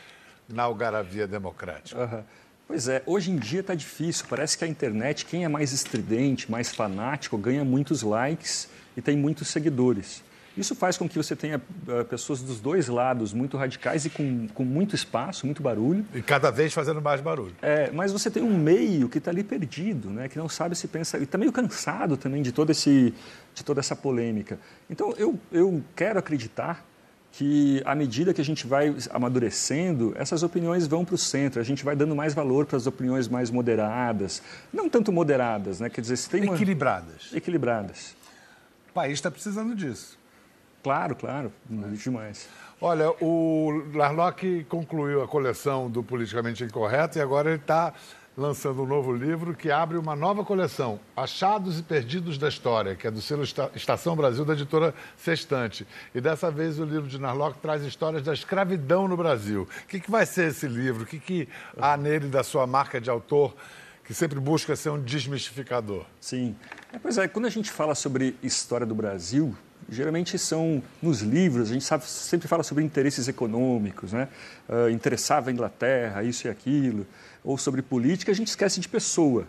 [0.47, 2.01] na algaravia democrática?
[2.01, 2.23] Uhum.
[2.69, 4.27] Pois é, hoje em dia está difícil.
[4.29, 9.17] Parece que a internet, quem é mais estridente, mais fanático, ganha muitos likes e tem
[9.17, 10.23] muitos seguidores.
[10.55, 14.47] Isso faz com que você tenha uh, pessoas dos dois lados muito radicais e com,
[14.49, 16.05] com muito espaço, muito barulho.
[16.13, 17.55] E cada vez fazendo mais barulho.
[17.59, 20.87] É, mas você tem um meio que está ali perdido, né, que não sabe se
[20.87, 21.17] pensa.
[21.17, 23.11] E está meio cansado também de, todo esse,
[23.55, 24.59] de toda essa polêmica.
[24.87, 26.85] Então, eu, eu quero acreditar
[27.31, 31.63] que à medida que a gente vai amadurecendo, essas opiniões vão para o centro, a
[31.63, 34.41] gente vai dando mais valor para as opiniões mais moderadas,
[34.73, 35.89] não tanto moderadas, né?
[35.89, 36.55] Quer dizer, se tem uma...
[36.55, 37.33] equilibradas.
[37.33, 38.15] Equilibradas.
[38.89, 40.17] O país está precisando disso.
[40.81, 41.51] Claro, claro,
[42.03, 42.47] demais.
[42.81, 47.93] Olha, o Larlock concluiu a coleção do Politicamente Incorreto e agora ele está
[48.39, 53.05] lançando um novo livro que abre uma nova coleção, Achados e Perdidos da História, que
[53.05, 53.43] é do selo
[53.75, 55.85] Estação Brasil, da editora Sextante.
[56.15, 59.67] E dessa vez o livro de Narlock traz histórias da escravidão no Brasil.
[59.83, 61.03] O que, que vai ser esse livro?
[61.03, 63.53] O que, que há nele da sua marca de autor?
[64.05, 66.03] que sempre busca ser um desmistificador.
[66.19, 66.55] Sim.
[66.91, 69.55] É, pois é, quando a gente fala sobre história do Brasil,
[69.91, 74.27] geralmente são nos livros, a gente sabe, sempre fala sobre interesses econômicos, né?
[74.67, 77.05] Uh, interessava a Inglaterra, isso e aquilo,
[77.43, 79.47] ou sobre política, a gente esquece de pessoa.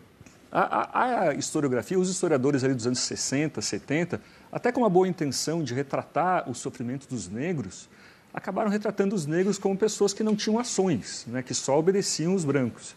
[0.52, 5.06] A, a, a historiografia, os historiadores ali dos anos 60, 70, até com uma boa
[5.06, 7.88] intenção de retratar o sofrimento dos negros,
[8.34, 12.44] acabaram retratando os negros como pessoas que não tinham ações, né, que só obedeciam os
[12.44, 12.96] brancos.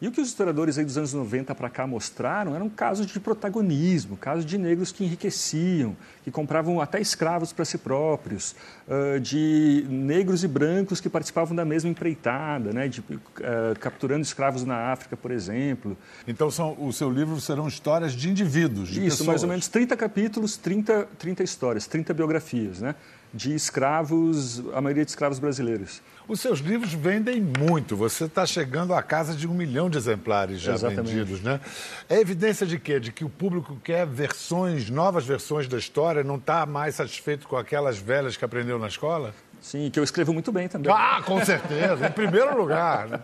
[0.00, 3.20] E o que os historiadores aí dos anos 90 para cá mostraram eram casos de
[3.20, 8.54] protagonismo, casos de negros que enriqueciam, que compravam até escravos para si próprios,
[9.22, 13.02] de negros e brancos que participavam da mesma empreitada, né, de,
[13.80, 15.96] capturando escravos na África, por exemplo.
[16.26, 19.26] Então, são, o seu livro serão histórias de indivíduos, de Isso, pessoas.
[19.28, 22.94] mais ou menos 30 capítulos, 30, 30 histórias, 30 biografias, né?
[23.32, 26.02] de escravos, a maioria de escravos brasileiros.
[26.26, 27.94] Os seus livros vendem muito.
[27.96, 31.14] Você está chegando à casa de um milhão de exemplares já Exatamente.
[31.14, 31.60] vendidos, né?
[32.08, 32.98] É evidência de quê?
[32.98, 37.56] De que o público quer versões, novas versões da história, não está mais satisfeito com
[37.56, 39.34] aquelas velhas que aprendeu na escola?
[39.60, 40.92] Sim, que eu escrevo muito bem também.
[40.92, 43.08] Ah, com certeza, em primeiro lugar.
[43.08, 43.20] Né?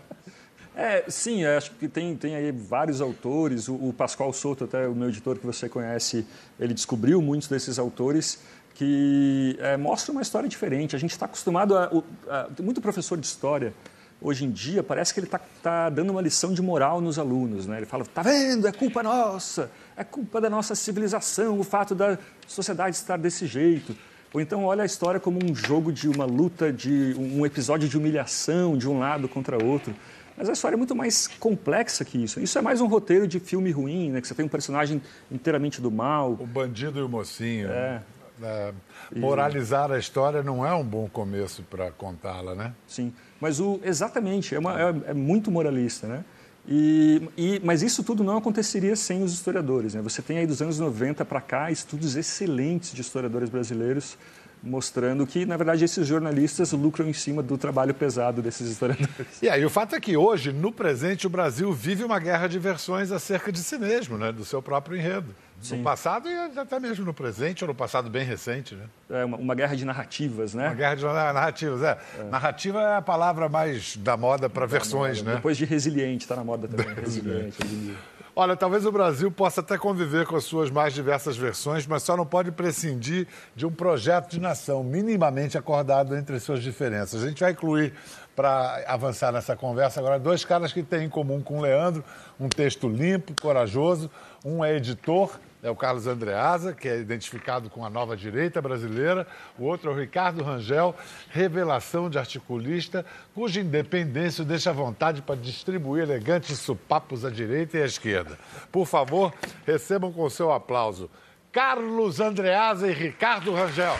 [0.74, 3.66] É, sim, acho que tem, tem aí vários autores.
[3.68, 6.26] O, o Pascoal Souto, até o meu editor que você conhece,
[6.60, 8.40] ele descobriu muitos desses autores
[8.74, 10.94] que é, mostram uma história diferente.
[10.94, 11.84] A gente está acostumado a,
[12.28, 12.62] a, a.
[12.62, 13.72] Muito professor de história,
[14.20, 17.66] hoje em dia, parece que ele está tá dando uma lição de moral nos alunos.
[17.66, 17.78] Né?
[17.78, 22.18] Ele fala: tá vendo, é culpa nossa, é culpa da nossa civilização, o fato da
[22.46, 23.96] sociedade estar desse jeito.
[24.32, 27.96] Ou então olha a história como um jogo de uma luta, de um episódio de
[27.96, 29.94] humilhação de um lado contra outro.
[30.36, 32.38] Mas a história é muito mais complexa que isso.
[32.38, 34.20] Isso é mais um roteiro de filme ruim, né?
[34.20, 35.00] que você tem um personagem
[35.32, 36.32] inteiramente do mal.
[36.32, 37.70] O bandido e o mocinho.
[37.70, 38.02] É.
[38.42, 38.74] É,
[39.14, 42.74] moralizar a história não é um bom começo para contá-la, né?
[42.86, 46.22] Sim, mas o, exatamente, é, uma, é, é muito moralista, né?
[46.68, 49.94] E, e, mas isso tudo não aconteceria sem os historiadores.
[49.94, 50.02] Né?
[50.02, 54.18] Você tem aí dos anos 90 para cá estudos excelentes de historiadores brasileiros
[54.66, 59.40] mostrando que, na verdade, esses jornalistas lucram em cima do trabalho pesado desses historiadores.
[59.40, 62.58] E aí, o fato é que hoje, no presente, o Brasil vive uma guerra de
[62.58, 64.32] versões acerca de si mesmo, né?
[64.32, 65.34] do seu próprio enredo.
[65.60, 65.78] Sim.
[65.78, 68.84] No passado e até mesmo no presente, ou no passado bem recente, né?
[69.08, 70.66] É uma, uma guerra de narrativas, né?
[70.66, 71.98] Uma guerra de narrativas, é.
[72.18, 72.24] é.
[72.24, 75.30] Narrativa é a palavra mais da moda para versões, moda.
[75.30, 75.36] né?
[75.36, 76.92] Depois de resiliente, está na moda também.
[76.94, 77.98] resiliente, resiliente.
[78.38, 82.14] Olha, talvez o Brasil possa até conviver com as suas mais diversas versões, mas só
[82.18, 87.24] não pode prescindir de um projeto de nação minimamente acordado entre as suas diferenças.
[87.24, 87.94] A gente vai incluir,
[88.36, 92.04] para avançar nessa conversa agora, dois caras que têm em comum com o Leandro
[92.38, 94.10] um texto limpo, corajoso.
[94.44, 99.26] Um é editor é o Carlos Andreasa, que é identificado com a nova direita brasileira.
[99.58, 100.94] O outro é o Ricardo Rangel,
[101.28, 107.82] revelação de articulista, cuja independência deixa à vontade para distribuir elegantes supapos à direita e
[107.82, 108.38] à esquerda.
[108.70, 109.34] Por favor,
[109.66, 111.10] recebam com seu aplauso
[111.50, 113.96] Carlos Andreasa e Ricardo Rangel.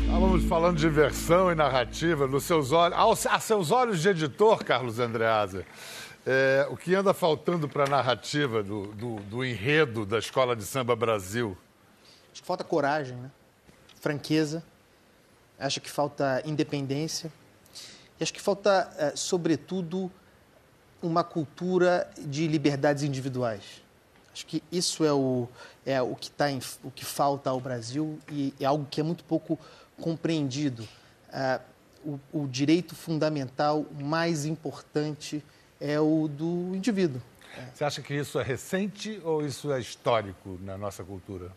[0.00, 4.98] Estávamos falando de versão e narrativa, nos seus olhos, a seus olhos de editor, Carlos
[4.98, 5.66] Andreasa.
[6.30, 10.62] É, o que anda faltando para a narrativa do, do, do, enredo da Escola de
[10.62, 11.56] Samba Brasil?
[12.30, 13.30] Acho que falta coragem, né?
[13.98, 14.62] franqueza,
[15.58, 17.32] acho que falta independência,
[18.20, 20.12] e acho que falta, é, sobretudo,
[21.02, 23.82] uma cultura de liberdades individuais.
[24.30, 25.48] Acho que isso é o,
[25.86, 29.02] é o, que, tá em, o que falta ao Brasil e é algo que é
[29.02, 29.58] muito pouco
[29.98, 30.86] compreendido.
[31.32, 31.58] É,
[32.04, 35.42] o, o direito fundamental mais importante
[35.80, 37.20] é o do indivíduo.
[37.74, 41.50] Você acha que isso é recente ou isso é histórico na nossa cultura?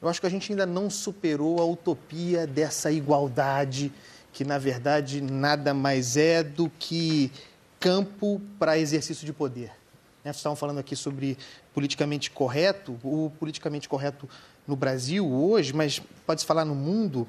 [0.00, 3.92] Eu acho que a gente ainda não superou a utopia dessa igualdade,
[4.32, 7.32] que na verdade nada mais é do que
[7.80, 9.68] campo para exercício de poder.
[10.24, 10.32] Né?
[10.32, 11.36] Vocês estavam falando aqui sobre
[11.74, 12.98] politicamente correto.
[13.02, 14.28] O politicamente correto
[14.66, 17.26] no Brasil hoje, mas pode-se falar no mundo,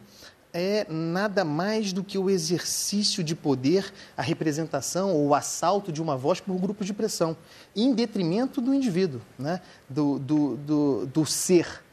[0.54, 6.02] é nada mais do que o exercício de poder, a representação ou o assalto de
[6.02, 7.38] uma voz por grupos de pressão,
[7.76, 9.62] em detrimento do indivíduo, né?
[9.88, 11.84] do, do, do, do ser.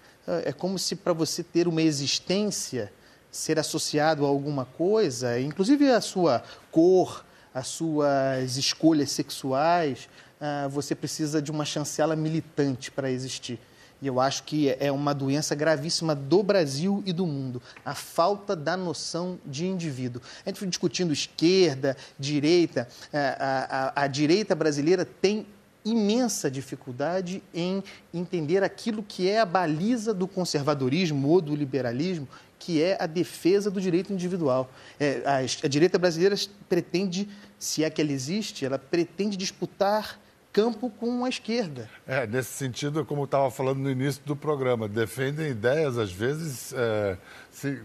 [0.44, 2.92] É como se para você ter uma existência,
[3.30, 10.08] ser associado a alguma coisa, inclusive a sua cor, as suas escolhas sexuais,
[10.40, 13.58] ah, você precisa de uma chancela militante para existir.
[14.00, 18.54] E eu acho que é uma doença gravíssima do Brasil e do mundo, a falta
[18.54, 20.20] da noção de indivíduo.
[20.44, 22.88] A gente foi discutindo esquerda, direita.
[23.12, 25.46] A, a, a direita brasileira tem
[25.84, 27.82] imensa dificuldade em
[28.12, 32.28] entender aquilo que é a baliza do conservadorismo ou do liberalismo,
[32.58, 34.68] que é a defesa do direito individual.
[34.98, 36.34] É, a, a direita brasileira
[36.68, 37.28] pretende,
[37.58, 40.18] se é que ela existe, ela pretende disputar
[40.56, 41.90] campo com a esquerda.
[42.06, 46.72] É, nesse sentido, como eu estava falando no início do programa, defendem ideias, às vezes,
[46.72, 47.18] é,
[47.50, 47.82] se,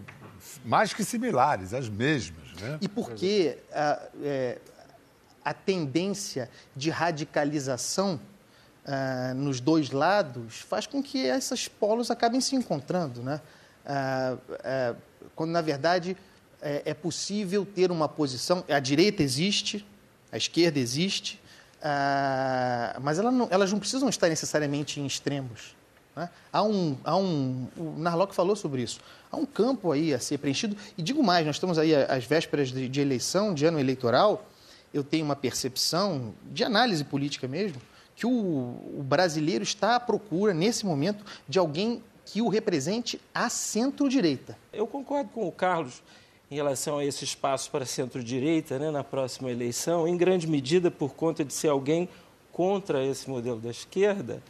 [0.64, 2.54] mais que similares, as mesmas.
[2.62, 2.78] Né?
[2.80, 4.58] E por que a, é,
[5.44, 8.18] a tendência de radicalização
[8.86, 13.42] ah, nos dois lados faz com que esses polos acabem se encontrando, né?
[13.86, 14.96] Ah, ah,
[15.36, 16.16] quando, na verdade,
[16.62, 18.64] é, é, possível ter uma posição...
[18.70, 19.86] A direita existe,
[20.32, 21.41] a esquerda existe,
[23.02, 25.76] mas ela não, elas não precisam estar necessariamente em extremos.
[26.16, 26.30] Né?
[26.52, 29.00] Há um, há um, o Narlock falou sobre isso.
[29.32, 30.76] Há um campo aí a ser preenchido.
[30.98, 34.46] E digo mais, nós estamos aí às vésperas de, de eleição, de ano eleitoral.
[34.94, 37.82] Eu tenho uma percepção de análise política mesmo,
[38.16, 43.50] que o, o brasileiro está à procura, nesse momento, de alguém que o represente à
[43.50, 44.58] centro-direita.
[44.72, 46.04] Eu concordo com o Carlos
[46.52, 51.14] em relação a esse espaço para centro-direita né, na próxima eleição, em grande medida por
[51.14, 52.10] conta de ser alguém
[52.52, 54.44] contra esse modelo da esquerda.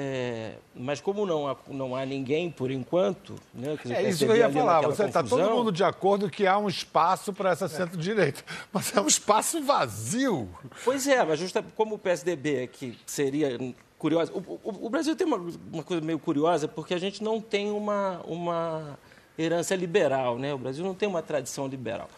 [0.00, 4.30] É, mas como não há, não há ninguém por enquanto, né, que é isso que
[4.30, 4.80] eu ia falar.
[4.82, 9.00] Você está todo mundo de acordo que há um espaço para essa centro-direita, mas é
[9.00, 10.48] um espaço vazio.
[10.84, 13.58] Pois é, mas justa como o PSDB que seria
[13.98, 14.32] curioso.
[14.32, 15.38] O, o, o Brasil tem uma,
[15.72, 18.96] uma, coisa meio curiosa porque a gente não tem uma, uma
[19.38, 20.52] herança liberal, né?
[20.52, 22.08] O Brasil não tem uma tradição liberal.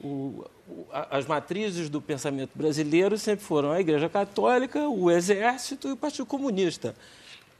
[0.00, 0.44] O,
[1.10, 6.26] as matrizes do pensamento brasileiro sempre foram a Igreja Católica, o Exército e o Partido
[6.26, 6.94] Comunista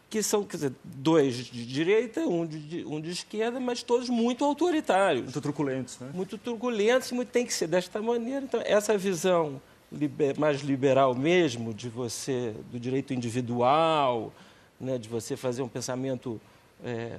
[0.09, 4.44] que são quer dizer, dois de direita, um de, um de esquerda, mas todos muito
[4.44, 5.24] autoritários.
[5.24, 6.11] Muito truculentos, né?
[6.14, 8.44] Muito truculentos, muito, tem que ser desta maneira.
[8.44, 14.33] Então, essa visão liber, mais liberal mesmo, de você, do direito individual,
[14.81, 16.40] né, de você fazer um pensamento
[16.85, 17.18] é,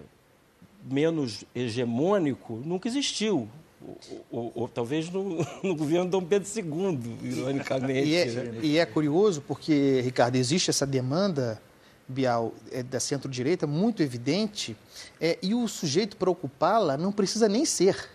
[0.84, 3.50] menos hegemônico, nunca existiu.
[3.82, 8.10] Ou, ou, ou, talvez no, no, governo Dom Pedro II, ironicamente.
[8.10, 8.60] E é, né?
[8.62, 11.62] e é curioso porque, Ricardo, existe essa demanda
[12.08, 14.78] Bial é, da centro-direita muito evidente
[15.20, 18.10] é, e o sujeito para ocupá-la não precisa nem ser.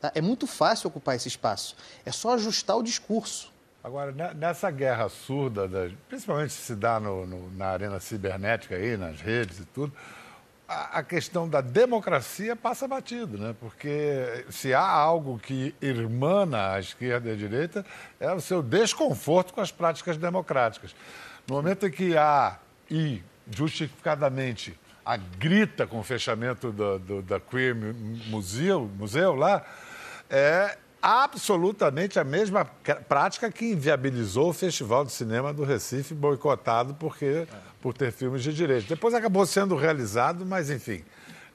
[0.00, 0.12] Tá?
[0.14, 1.74] É muito fácil ocupar esse espaço.
[2.04, 3.52] É só ajustar o discurso.
[3.82, 9.60] Agora, nessa guerra surda, principalmente se dá no, no, na arena cibernética, aí, nas redes
[9.60, 9.92] e tudo,
[10.68, 13.56] a, questão da democracia passa batido, né?
[13.58, 17.86] Porque se há algo que irmana a esquerda e a direita,
[18.20, 20.94] é o seu desconforto com as práticas democráticas.
[21.48, 22.58] No momento em que há,
[22.90, 27.74] e justificadamente a grita com o fechamento do, do, da Queer
[28.26, 29.64] Museu, museu lá,
[30.28, 32.64] é absolutamente a mesma
[33.08, 37.46] prática que inviabilizou o Festival de Cinema do Recife, boicotado porque,
[37.80, 38.88] por ter filmes de direito.
[38.88, 41.04] Depois acabou sendo realizado, mas enfim.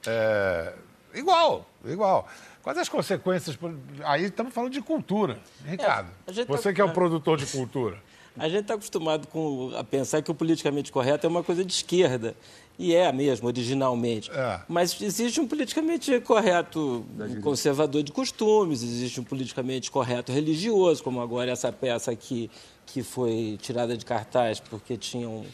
[0.06, 0.72] É,
[1.14, 2.28] igual, igual.
[2.62, 3.58] Quais as consequências?
[4.04, 5.38] Aí estamos falando de cultura.
[5.66, 6.72] Ricardo, é, você tá...
[6.72, 7.98] que é um produtor de cultura.
[8.36, 11.72] A gente está acostumado com, a pensar que o politicamente correto é uma coisa de
[11.72, 12.34] esquerda.
[12.78, 14.30] E é mesmo, originalmente.
[14.30, 14.60] É.
[14.68, 17.04] Mas existe um politicamente correto
[17.42, 22.50] conservador de costumes, existe um politicamente correto religioso, como agora essa peça aqui,
[22.86, 25.44] que foi tirada de cartaz porque tinha um,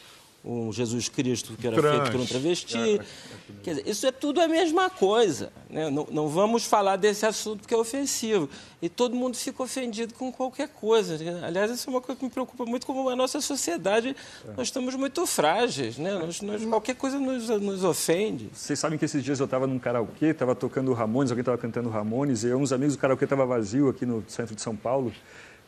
[0.43, 1.97] um Jesus Cristo que era Trans.
[1.97, 3.01] feito por um travesti.
[3.63, 5.53] Quer dizer, isso é tudo a mesma coisa.
[5.69, 5.91] Né?
[5.91, 8.49] Não, não, vamos falar desse assunto que é ofensivo.
[8.81, 11.19] E todo mundo fica ofendido com qualquer coisa.
[11.45, 14.53] Aliás, isso é uma coisa que me preocupa muito, como a nossa sociedade, é.
[14.57, 15.99] nós estamos muito frágeis.
[15.99, 16.15] Né?
[16.15, 18.49] Nós, nós, qualquer coisa nos, nos ofende.
[18.55, 21.91] Vocês sabem que esses dias eu estava num karaokê, estava tocando Ramones, alguém estava cantando
[21.91, 25.13] Ramones, e uns amigos, o karaokê estava vazio aqui no centro de São Paulo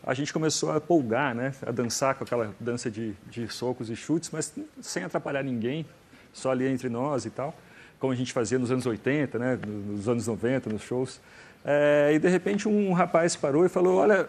[0.05, 1.55] a gente começou a polgar, né?
[1.65, 5.87] a dançar com aquela dança de, de socos e chutes, mas sem atrapalhar ninguém,
[6.33, 7.55] só ali entre nós e tal,
[8.01, 9.59] como a gente fazia nos anos 80, né?
[9.65, 11.21] nos anos 90, nos shows.
[11.65, 14.29] É, e de repente um rapaz parou e falou: Olha,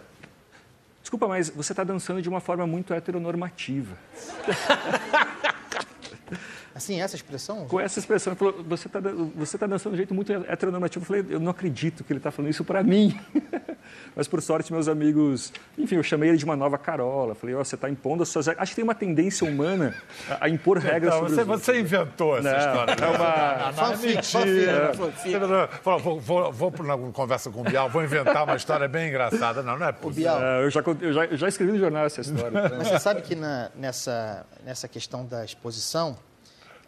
[1.01, 3.97] desculpa, mas você está dançando de uma forma muito heteronormativa.
[6.75, 7.67] Assim, essa expressão?
[7.67, 8.33] Com essa expressão.
[8.33, 8.99] Ele falou, você está
[9.35, 11.03] você tá dançando de um jeito muito heteronormativo.
[11.03, 13.19] Eu falei, eu não acredito que ele está falando isso para mim.
[14.15, 15.53] Mas, por sorte, meus amigos...
[15.77, 17.35] Enfim, eu chamei ele de uma nova Carola.
[17.35, 18.47] Falei, oh, você está impondo as suas...
[18.47, 19.95] Acho que tem uma tendência humana
[20.29, 22.91] a, a impor regras então, sobre você, você inventou essa não, história.
[22.91, 23.71] É uma...
[23.71, 25.69] Não, não, é mentira.
[25.81, 29.09] Falou, vou, vou, vou para uma conversa com o Bial, vou inventar uma história bem
[29.09, 29.61] engraçada.
[29.61, 30.31] Não, não é possível.
[30.31, 30.43] Bial...
[30.43, 32.65] É, eu, já, eu, já, eu já escrevi no jornal essa história.
[32.65, 32.77] Então.
[32.79, 36.17] Você sabe que na, nessa, nessa questão da exposição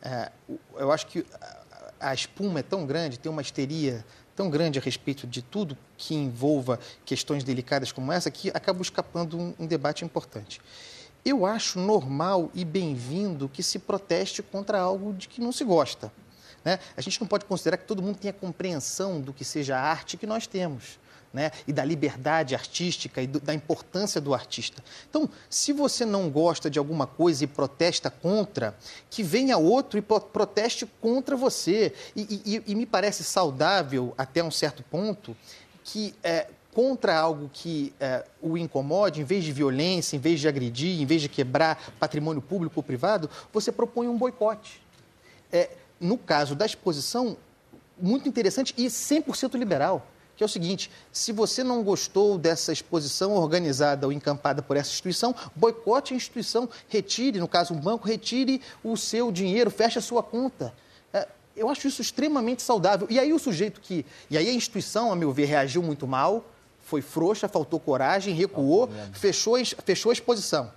[0.06, 0.32] é,
[0.78, 1.26] eu acho que
[1.99, 6.14] a espuma é tão grande, tem uma histeria tão grande a respeito de tudo que
[6.14, 10.62] envolva questões delicadas como essa, que acaba escapando um, um debate importante.
[11.24, 16.12] Eu acho normal e bem-vindo que se proteste contra algo de que não se gosta.
[16.64, 16.80] Né?
[16.95, 20.18] A gente não pode considerar que todo mundo tenha compreensão do que seja a arte
[20.18, 20.99] que nós temos.
[21.36, 21.51] Né?
[21.67, 24.81] e da liberdade artística e do, da importância do artista.
[25.09, 28.73] Então, se você não gosta de alguma coisa e protesta contra,
[29.09, 31.93] que venha outro e proteste contra você.
[32.15, 35.36] E, e, e me parece saudável, até um certo ponto,
[35.83, 40.47] que é, contra algo que é, o incomode, em vez de violência, em vez de
[40.47, 44.81] agredir, em vez de quebrar patrimônio público ou privado, você propõe um boicote.
[45.51, 45.69] É,
[45.99, 47.36] no caso da exposição,
[47.99, 53.33] muito interessante e 100% liberal que é o seguinte: se você não gostou dessa exposição
[53.33, 58.61] organizada ou encampada por essa instituição, boicote a instituição, retire, no caso um banco, retire
[58.83, 60.73] o seu dinheiro, feche a sua conta.
[61.13, 63.07] É, eu acho isso extremamente saudável.
[63.09, 64.05] E aí o sujeito que.
[64.29, 66.45] E aí a instituição, a meu ver, reagiu muito mal,
[66.81, 70.71] foi frouxa, faltou coragem, recuou, fechou, fechou a exposição.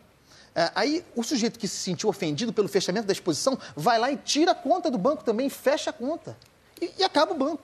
[0.54, 4.16] É, aí o sujeito que se sentiu ofendido pelo fechamento da exposição vai lá e
[4.16, 6.36] tira a conta do banco também, fecha a conta.
[6.80, 7.62] E, e acaba o banco.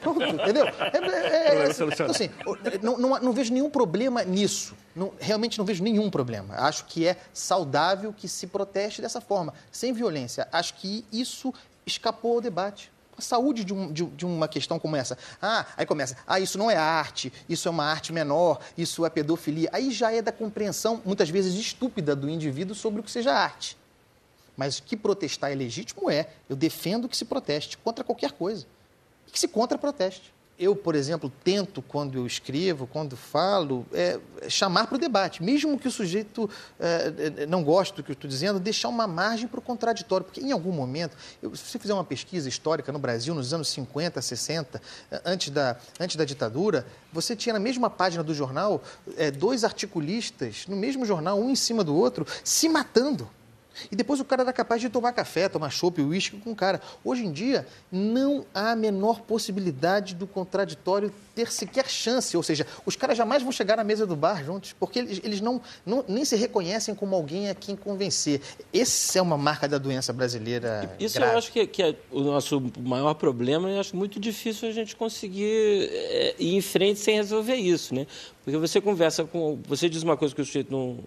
[0.00, 0.66] Pronto, entendeu?
[0.66, 2.30] É, é, é, assim, assim
[2.82, 4.74] não, não, não, vejo nenhum problema nisso.
[4.94, 6.54] Não, realmente não vejo nenhum problema.
[6.56, 10.48] Acho que é saudável que se proteste dessa forma, sem violência.
[10.52, 11.52] Acho que isso
[11.86, 12.90] escapou ao debate.
[13.16, 15.18] A saúde de, um, de, de, uma questão como essa.
[15.42, 16.16] Ah, aí começa.
[16.24, 19.68] Ah, isso não é arte, isso é uma arte menor, isso é pedofilia.
[19.72, 23.76] Aí já é da compreensão, muitas vezes estúpida, do indivíduo sobre o que seja arte.
[24.56, 26.28] Mas que protestar é legítimo é.
[26.48, 28.66] Eu defendo que se proteste contra qualquer coisa
[29.32, 30.32] que se contra-proteste.
[30.58, 34.18] Eu, por exemplo, tento, quando eu escrevo, quando falo, é,
[34.48, 35.40] chamar para o debate.
[35.40, 36.50] Mesmo que o sujeito
[36.80, 40.24] é, não goste do que eu estou dizendo, deixar uma margem para o contraditório.
[40.24, 43.68] Porque, em algum momento, eu, se você fizer uma pesquisa histórica no Brasil, nos anos
[43.68, 44.82] 50, 60,
[45.24, 48.82] antes da, antes da ditadura, você tinha na mesma página do jornal
[49.16, 53.30] é, dois articulistas, no mesmo jornal, um em cima do outro, se matando
[53.90, 56.80] e depois o cara era capaz de tomar café, tomar chopp, uísque com o cara.
[57.04, 62.36] Hoje em dia, não há a menor possibilidade do contraditório ter sequer chance.
[62.36, 65.40] Ou seja, os caras jamais vão chegar na mesa do bar juntos, porque eles, eles
[65.40, 68.40] não, não, nem se reconhecem como alguém a quem convencer.
[68.72, 70.94] Essa é uma marca da doença brasileira.
[70.98, 71.32] Isso grave.
[71.32, 74.96] eu acho que, que é o nosso maior problema e acho muito difícil a gente
[74.96, 77.94] conseguir é, ir em frente sem resolver isso.
[77.94, 78.06] Né?
[78.44, 79.58] Porque você conversa com.
[79.68, 80.98] Você diz uma coisa que o sujeito não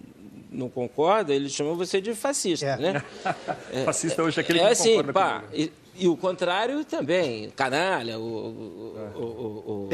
[0.52, 2.78] não concorda, ele chama você de fascista, é.
[2.78, 3.04] né?
[3.72, 8.20] É, fascista hoje é aquele é que assim, pá, e, e, o contrário também, canalha,
[8.20, 9.88] o, o, o, o,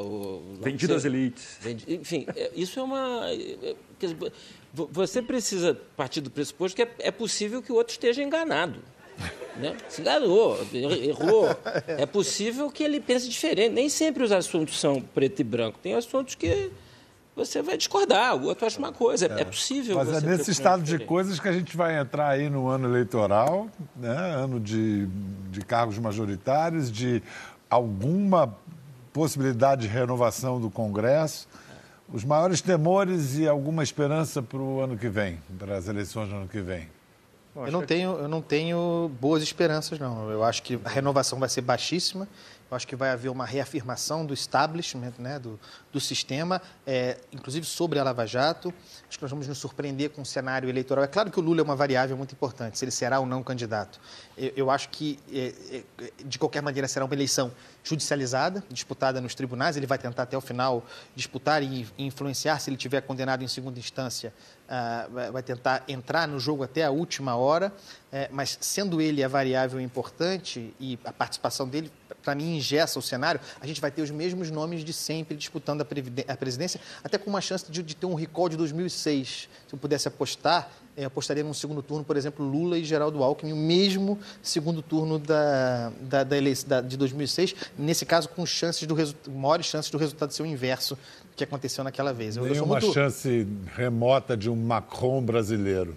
[0.00, 0.60] o...
[0.60, 1.58] Vendido às elites.
[1.60, 3.22] Vendi, enfim, é, isso é uma...
[4.72, 8.80] Você precisa partir do pressuposto que é, é possível que o outro esteja enganado.
[9.56, 9.76] Né?
[9.88, 11.48] Se enganou, errou.
[11.86, 13.72] É possível que ele pense diferente.
[13.72, 15.78] Nem sempre os assuntos são preto e branco.
[15.80, 16.70] Tem assuntos que
[17.36, 19.26] você vai discordar, o outro acha uma coisa.
[19.26, 19.96] É, é possível.
[19.96, 23.68] Mas é nesse estado de coisas que a gente vai entrar aí no ano eleitoral,
[23.96, 24.16] né?
[24.16, 25.06] ano de,
[25.50, 27.22] de cargos majoritários, de
[27.68, 28.56] alguma
[29.12, 31.48] possibilidade de renovação do Congresso.
[32.12, 36.36] Os maiores temores e alguma esperança para o ano que vem, para as eleições do
[36.36, 36.88] ano que vem?
[37.56, 40.28] Eu não, tenho, eu não tenho boas esperanças, não.
[40.28, 42.28] Eu acho que a renovação vai ser baixíssima.
[42.74, 45.58] Acho que vai haver uma reafirmação do establishment, né, do,
[45.92, 48.72] do sistema, é, inclusive sobre a Lava Jato.
[49.08, 51.04] Acho que nós vamos nos surpreender com o cenário eleitoral.
[51.04, 53.42] É claro que o Lula é uma variável muito importante, se ele será ou não
[53.42, 54.00] candidato.
[54.36, 57.52] Eu, eu acho que, é, é, de qualquer maneira, será uma eleição
[57.82, 59.76] judicializada, disputada nos tribunais.
[59.76, 63.78] Ele vai tentar até o final disputar e influenciar, se ele tiver condenado em segunda
[63.78, 64.32] instância,
[65.32, 67.72] vai tentar entrar no jogo até a última hora.
[68.12, 71.90] É, mas sendo ele a variável importante e a participação dele
[72.24, 75.82] para mim, ingessa o cenário, a gente vai ter os mesmos nomes de sempre disputando
[75.82, 79.48] a, presidência, até com uma chance de, ter um recall de 2006.
[79.68, 83.52] Se eu pudesse apostar, eu apostaria num segundo turno, por exemplo, Lula e Geraldo Alckmin,
[83.52, 88.96] o mesmo segundo turno da, da, da eleição de 2006, nesse caso com chances do
[89.30, 90.96] maiores chances do resultado ser o inverso
[91.36, 92.36] que aconteceu naquela vez.
[92.36, 92.92] Eu, Nenhuma muito...
[92.92, 95.96] chance remota de um Macron brasileiro.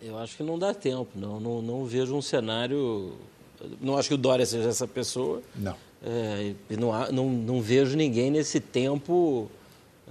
[0.00, 1.40] Eu acho que não dá tempo, não.
[1.40, 3.14] Não, não vejo um cenário
[3.80, 5.42] não acho que o Dória seja essa pessoa.
[5.54, 5.74] Não.
[6.02, 9.50] É, não, não, não vejo ninguém nesse tempo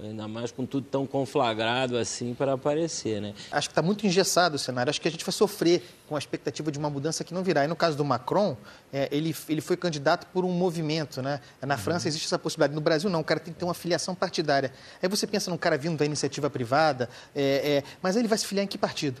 [0.02, 3.34] ainda mais com tudo tão conflagrado assim para aparecer, né?
[3.50, 4.90] Acho que está muito engessado o cenário.
[4.90, 7.64] Acho que a gente vai sofrer com a expectativa de uma mudança que não virá.
[7.64, 8.56] E no caso do Macron,
[8.92, 11.40] é, ele, ele foi candidato por um movimento, né?
[11.62, 11.80] Na uhum.
[11.80, 12.74] França existe essa possibilidade.
[12.74, 14.72] No Brasil não, o cara tem que ter uma filiação partidária.
[15.02, 18.46] Aí você pensa num cara vindo da iniciativa privada, é, é, mas ele vai se
[18.46, 19.20] filiar em que partido?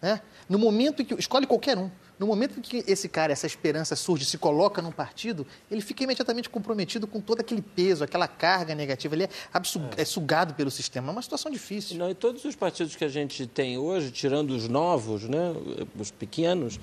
[0.00, 0.20] Né?
[0.48, 1.14] No momento em que...
[1.14, 1.90] Escolhe qualquer um.
[2.18, 6.02] No momento em que esse cara, essa esperança surge, se coloca num partido, ele fica
[6.02, 9.14] imediatamente comprometido com todo aquele peso, aquela carga negativa.
[9.14, 10.02] Ele é, é.
[10.02, 11.08] é sugado pelo sistema.
[11.08, 11.96] É uma situação difícil.
[11.96, 15.54] Não, e todos os partidos que a gente tem hoje, tirando os novos, né,
[15.98, 16.80] os pequenos,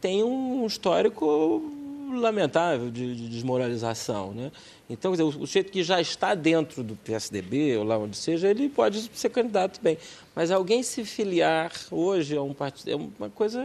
[0.00, 1.75] tem um histórico
[2.12, 4.32] lamentável de, de desmoralização.
[4.32, 4.52] Né?
[4.88, 8.48] Então, dizer, o, o sujeito que já está dentro do PSDB, ou lá onde seja,
[8.48, 9.98] ele pode ser candidato bem.
[10.34, 13.62] Mas alguém se filiar hoje a um partido é uma coisa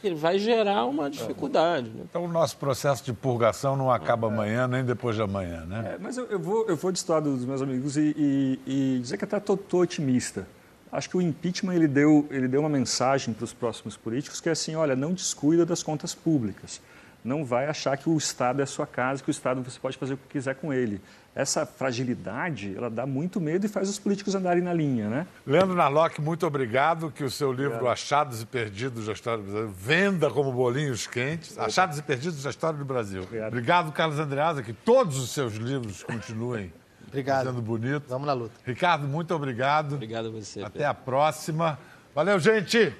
[0.00, 1.88] que vai gerar uma dificuldade.
[1.90, 2.04] Né?
[2.08, 5.94] Então, o nosso processo de purgação não acaba amanhã, nem depois de amanhã, né?
[5.94, 9.16] É, mas eu, eu, vou, eu vou destoar dos meus amigos e, e, e dizer
[9.16, 10.46] que até estou otimista.
[10.92, 14.48] Acho que o impeachment ele deu, ele deu uma mensagem para os próximos políticos que
[14.48, 16.80] é assim, olha, não descuida das contas públicas
[17.26, 19.96] não vai achar que o Estado é a sua casa, que o Estado você pode
[19.98, 21.00] fazer o que quiser com ele.
[21.34, 25.26] Essa fragilidade, ela dá muito medo e faz os políticos andarem na linha, né?
[25.46, 27.92] Leandro Narlock, muito obrigado, que o seu livro obrigado.
[27.92, 31.52] Achados e Perdidos da História do Brasil venda como bolinhos quentes.
[31.52, 31.66] Opa.
[31.66, 33.22] Achados e Perdidos da História do Brasil.
[33.22, 36.72] Obrigado, obrigado Carlos Andreasa, que todos os seus livros continuem
[37.06, 37.46] obrigado.
[37.46, 38.08] sendo bonitos.
[38.08, 38.54] Vamos na luta.
[38.64, 39.96] Ricardo, muito obrigado.
[39.96, 40.60] Obrigado a você.
[40.60, 40.88] Até Pedro.
[40.88, 41.78] a próxima.
[42.14, 42.94] Valeu, gente!